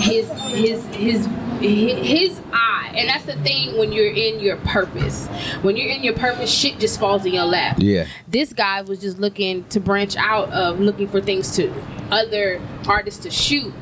[0.00, 1.28] His his his
[1.60, 5.26] his eye, and that's the thing when you're in your purpose.
[5.62, 7.76] When you're in your purpose, shit just falls in your lap.
[7.78, 8.06] Yeah.
[8.28, 11.72] This guy was just looking to branch out of looking for things to
[12.10, 13.72] other artists to shoot.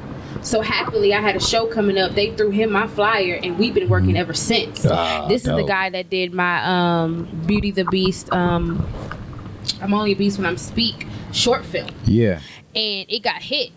[0.45, 2.13] So happily, I had a show coming up.
[2.15, 4.85] They threw him my flyer, and we've been working ever since.
[4.85, 8.31] Ah, this is the guy that did my um, Beauty the Beast.
[8.31, 8.87] Um,
[9.81, 12.41] I'm only a beast when I'm speak short film, Yeah.
[12.77, 13.71] and it got hit.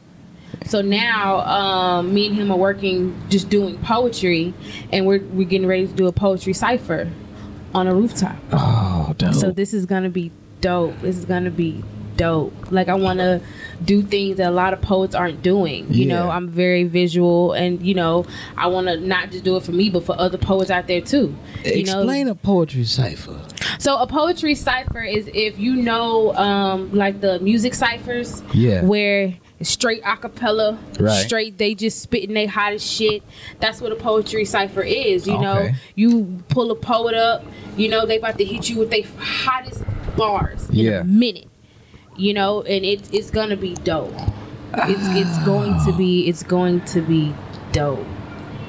[0.65, 4.53] So now, um, me and him are working, just doing poetry,
[4.91, 7.09] and we're we're getting ready to do a poetry cipher
[7.74, 8.36] on a rooftop.
[8.51, 9.34] Oh, dope.
[9.36, 10.99] So this is gonna be dope.
[10.99, 11.84] This is gonna be
[12.18, 12.53] dope.
[12.72, 13.41] Like I want to
[13.84, 15.93] do things that a lot of poets aren't doing.
[15.93, 18.26] You know, I'm very visual, and you know,
[18.57, 21.01] I want to not just do it for me, but for other poets out there
[21.01, 21.36] too.
[21.63, 23.39] You know, Explain a poetry cipher.
[23.80, 28.84] so a poetry cipher is if you know, um, like the music ciphers, Yeah.
[28.84, 31.26] where straight acapella, Right.
[31.26, 33.24] straight they just spitting they hottest shit.
[33.59, 35.26] That's what a poetry cipher is.
[35.28, 37.43] You know, you pull a poet up,
[37.76, 39.84] you know they about to hit you with their hottest
[40.15, 41.01] bars in Yeah.
[41.01, 41.47] a minute.
[42.18, 44.13] You know, and it's it's gonna be dope.
[44.74, 47.34] It's it's going to be it's going to be
[47.72, 48.05] dope.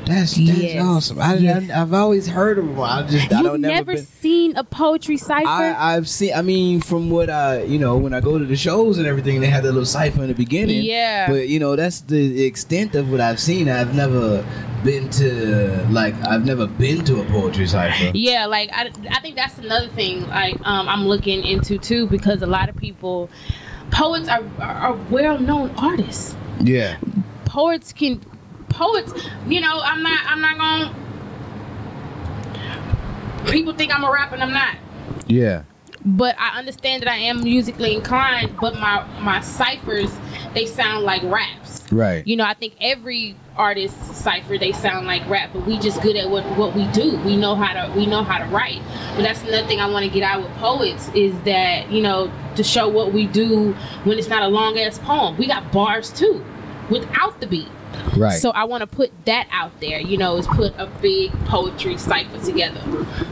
[0.09, 0.85] That's that's Yes.
[0.85, 1.21] awesome.
[1.21, 1.71] I, Yes.
[1.71, 2.81] I, I've always heard of them.
[2.81, 4.07] I just I You've don't never, never been.
[4.07, 5.47] seen a poetry cipher?
[5.47, 6.33] I, I've seen.
[6.35, 9.41] I mean, from what I, you know, when I go to the shows and everything,
[9.41, 10.83] they have that little cipher in the beginning.
[10.83, 11.29] Yeah.
[11.29, 13.69] But you know, that's the extent of what I've seen.
[13.69, 14.45] I've never
[14.83, 18.11] been to like I've never been to a poetry cipher.
[18.15, 22.43] Yeah, like I, I think that's another thing like um, I'm looking into too because
[22.43, 23.29] a lot of people,
[23.91, 26.35] poets are are, are well known artists.
[26.61, 26.97] Yeah.
[27.45, 28.21] Poets can,
[28.69, 29.13] poets,
[29.47, 30.95] you know, I'm not I'm not gonna.
[33.51, 34.77] People think I'm a rapper and I'm not.
[35.27, 35.63] Yeah.
[36.05, 40.17] But I understand that I am musically inclined, but my my ciphers
[40.55, 41.85] they sound like raps.
[41.91, 42.27] Right.
[42.27, 46.17] You know, I think every artist cipher they sound like rap, but we just good
[46.17, 47.17] at what what we do.
[47.19, 48.81] We know how to we know how to write.
[49.17, 52.31] But that's another thing I want to get out with poets is that you know
[52.57, 53.73] to show what we do
[54.05, 55.37] when it's not a long ass poem.
[55.37, 56.45] We got bars too,
[56.91, 57.69] without the beat.
[58.17, 58.39] Right.
[58.39, 60.01] So I want to put that out there.
[60.01, 62.81] You know, is put a big poetry cipher together.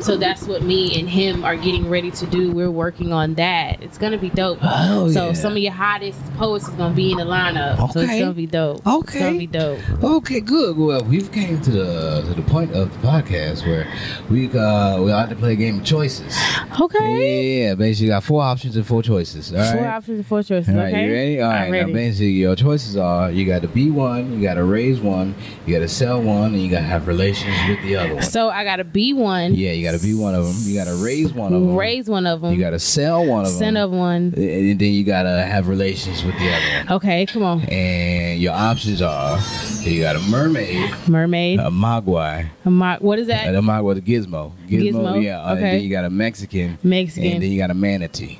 [0.00, 2.52] So that's what me and him are getting ready to do.
[2.52, 3.82] We're working on that.
[3.82, 4.58] It's gonna be dope.
[4.62, 5.32] Oh, so yeah.
[5.32, 7.78] some of your hottest poets is gonna be in the lineup.
[7.78, 7.92] Okay.
[7.92, 8.86] So it's gonna be dope.
[8.86, 9.18] Okay.
[9.18, 9.80] It's gonna be dope.
[10.02, 10.76] Okay, good.
[10.76, 13.86] Well, we've came to the to the point of the podcast where
[14.30, 16.36] we uh we like to play a game of choices.
[16.80, 17.62] Okay.
[17.62, 19.52] Yeah, basically you got four options and four choices.
[19.52, 19.72] All right.
[19.72, 20.68] Four options and four choices.
[20.68, 21.06] All right, okay.
[21.06, 21.40] you ready?
[21.40, 21.82] All right.
[21.82, 25.00] I'm Now, basically, your choices are: you got to be one, you got to raise
[25.00, 25.34] one,
[25.66, 28.22] you got to sell one, and you got to have relations with the other one.
[28.22, 29.54] so I gotta be one.
[29.54, 30.54] Yeah, you got to be one of them.
[30.62, 31.74] You got to raise one of them.
[31.76, 32.52] Raise one of them.
[32.54, 33.58] You got to sell one of them.
[33.58, 34.34] Send of one.
[34.36, 36.96] And then you got to have relations with the other one.
[36.96, 37.60] Okay, come on.
[37.62, 39.38] And your options are:
[39.82, 41.58] you got a mermaid, Mermaid.
[41.60, 43.54] a mogwai, A mo- what is that?
[43.54, 44.52] a mogwai, the gizmo.
[44.68, 45.40] Gizmo, yeah.
[45.42, 45.70] uh, And okay.
[45.72, 47.32] then you got a Mexican, Mexican.
[47.32, 48.38] and then you got a manatee.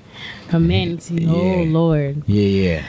[0.53, 1.27] A manatee.
[1.29, 2.23] Oh Lord.
[2.27, 2.83] Yeah, yeah.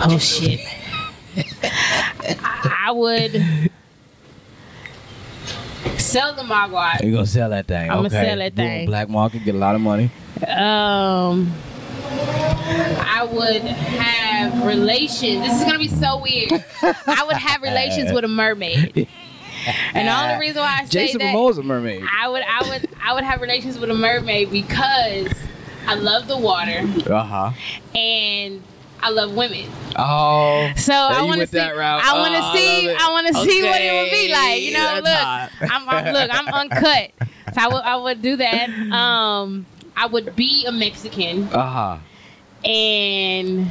[0.00, 0.60] Oh shit.
[1.66, 3.32] I would
[6.00, 7.02] sell the Mogwai.
[7.02, 7.90] You're gonna sell that thing?
[7.90, 8.24] I'ma okay.
[8.26, 8.86] sell that Boom, thing.
[8.86, 10.10] Black market, get a lot of money.
[10.46, 11.52] Um,
[12.00, 15.42] I would have relations.
[15.42, 16.52] This is gonna be so weird.
[16.82, 19.08] I would have relations with a mermaid.
[19.94, 22.04] And the only reason why I say Jason that Momoa's a mermaid.
[22.10, 25.32] I would I would I would have relations with a mermaid because
[25.86, 26.80] I love the water
[27.12, 27.50] Uh huh.
[27.94, 28.62] and
[29.04, 29.68] I love women.
[29.96, 30.72] Oh.
[30.76, 31.58] So I want to see.
[31.58, 32.02] route.
[32.02, 32.86] I want Oh, to I see.
[32.86, 33.00] it.
[33.00, 34.62] I want to see what it would be like.
[34.62, 35.70] You know, that's look.
[35.70, 36.30] I'm, I'm look.
[36.32, 37.10] I'm uncut.
[37.54, 38.70] So I would I would do that.
[38.90, 41.98] Um, I would be a Mexican Uh huh.
[42.68, 43.70] and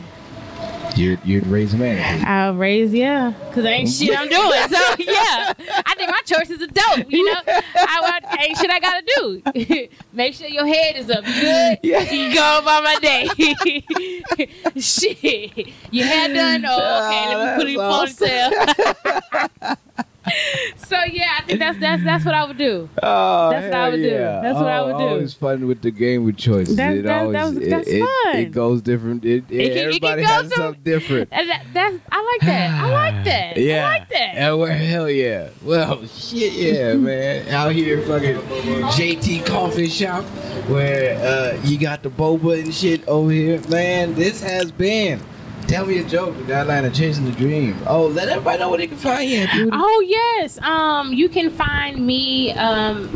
[0.96, 2.24] You'd you'd raise a man.
[2.26, 4.62] I'll raise yeah, cause ain't shit I'm doing.
[4.70, 5.54] So yeah,
[5.86, 7.12] I think my choices are dope.
[7.12, 9.88] You know, I would, ain't shit I gotta do.
[10.14, 11.26] Make sure your head is up.
[11.26, 11.80] Good?
[11.82, 12.12] Yeah.
[12.12, 13.28] You go about my day.
[14.80, 16.64] shit, your hair done?
[16.68, 17.36] Oh, okay.
[17.36, 18.78] Let me oh, put it in That's
[19.62, 19.78] ponytail.
[20.78, 22.90] so yeah, I think that's that's that's what I would do.
[23.02, 24.02] Oh, That's what I would do.
[24.04, 24.42] yeah.
[24.42, 25.04] That's what I Oh, would do.
[25.08, 26.76] Always fun with the game with choices.
[26.76, 28.36] That- it that- always, that was- it- that's it, fun.
[28.42, 29.26] It goes different.
[29.26, 31.30] It, it, it can everybody go has through- something different.
[31.30, 32.72] That, that, that's I like that.
[32.84, 33.58] I like that.
[33.58, 33.86] Yeah.
[33.88, 34.34] I like that.
[34.36, 35.50] Yeah, well, hell yeah.
[35.64, 37.48] Well, shit, yeah, man.
[37.50, 40.24] Out here, fucking JT Coffee Shop,
[40.68, 43.62] where uh, you got the boba and shit over here.
[43.70, 45.22] Man, this has been.
[45.68, 46.36] Tell me a joke.
[46.38, 47.76] The guideline of chasing the dream.
[47.88, 49.48] Oh, let everybody know where they can find you.
[49.48, 49.70] Dude.
[49.74, 50.62] Oh yes.
[50.62, 53.10] Um, you can find me um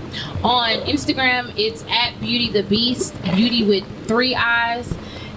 [0.43, 1.53] on Instagram.
[1.57, 3.13] It's at Beauty the Beast.
[3.35, 4.93] Beauty with three eyes.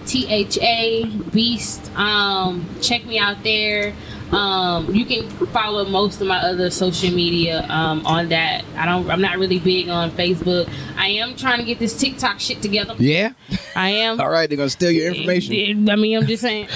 [0.07, 1.91] T H A Beast.
[1.97, 3.95] Um, check me out there.
[4.33, 8.65] Um, you can follow most of my other social media um, on that.
[8.77, 9.11] I don't.
[9.11, 10.69] I'm not really big on Facebook.
[10.97, 12.95] I am trying to get this TikTok shit together.
[12.99, 13.33] Yeah.
[13.75, 14.21] I am.
[14.21, 15.89] All right, they're gonna steal your information.
[15.89, 16.69] I mean, I'm just saying.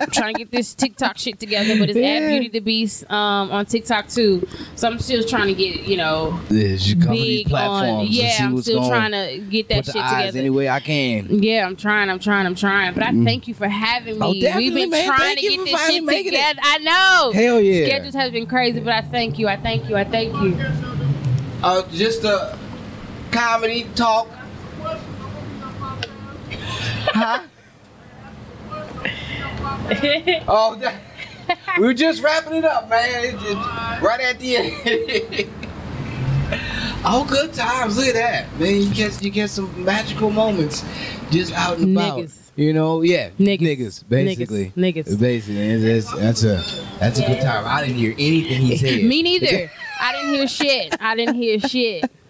[0.00, 2.06] I'm trying to get this TikTok shit together, but it's Yeah.
[2.08, 4.46] at Beauty the Beast um, on TikTok too.
[4.76, 7.82] So I'm still trying to get you know Yeah, you come to these big platforms
[8.00, 8.06] on.
[8.08, 10.38] Yeah, I'm still trying to get that shit together.
[10.38, 11.42] any way I can.
[11.42, 12.10] Yeah, I'm trying.
[12.10, 12.46] I'm trying.
[12.46, 12.94] I'm trying.
[12.94, 14.24] But I thank you for having me.
[14.24, 15.06] Oh, We've been man.
[15.06, 16.56] trying Thank to get this shit making it.
[16.56, 16.60] together.
[16.62, 17.32] I know.
[17.32, 17.86] Hell yeah.
[17.86, 19.48] Schedules has been crazy, but I thank you.
[19.48, 19.96] I thank you.
[19.96, 20.56] I thank you.
[21.62, 22.58] Uh, just a
[23.30, 24.28] comedy talk.
[27.12, 27.42] huh?
[30.48, 30.94] Oh, that-
[31.78, 33.24] we were just wrapping it up, man.
[33.24, 33.56] It's just
[34.02, 34.72] right at the end.
[37.04, 37.96] oh, good times.
[37.96, 38.82] Look at that, man.
[38.82, 40.84] You get you get some magical moments
[41.30, 42.18] just out and about.
[42.18, 42.39] Niggas.
[42.56, 43.60] You know, yeah, Niggas.
[43.60, 45.06] niggas, basically, Niggas.
[45.08, 45.20] Niggas.
[45.20, 45.70] basically.
[45.70, 46.62] It's- that's a
[46.98, 47.64] that's a good time.
[47.66, 49.02] I didn't hear anything he said.
[49.04, 49.70] Me neither.
[50.00, 50.96] I didn't hear shit.
[51.00, 52.04] I didn't hear shit.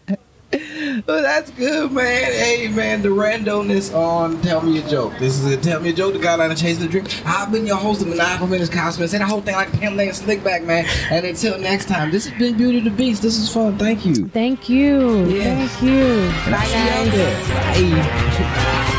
[1.07, 2.05] Well, that's good, man.
[2.33, 5.13] Hey, man, the randomness on Tell Me a Joke.
[5.21, 7.07] This is a Tell Me a Joke, the guideline of chasing the dream.
[7.25, 9.07] I've been your host of Maniacal Menace Cosmin.
[9.09, 10.87] Say the whole thing like Pam and Slickback, man.
[11.13, 13.23] And until next time, this has been Beauty the Beast.
[13.23, 13.79] This is fun.
[13.79, 14.27] Thank you.
[14.31, 15.27] Thank you.
[15.27, 15.67] Yeah.
[15.69, 16.51] Thank you.
[16.51, 18.95] Bye, see you out guys.
[18.95, 18.97] Bye.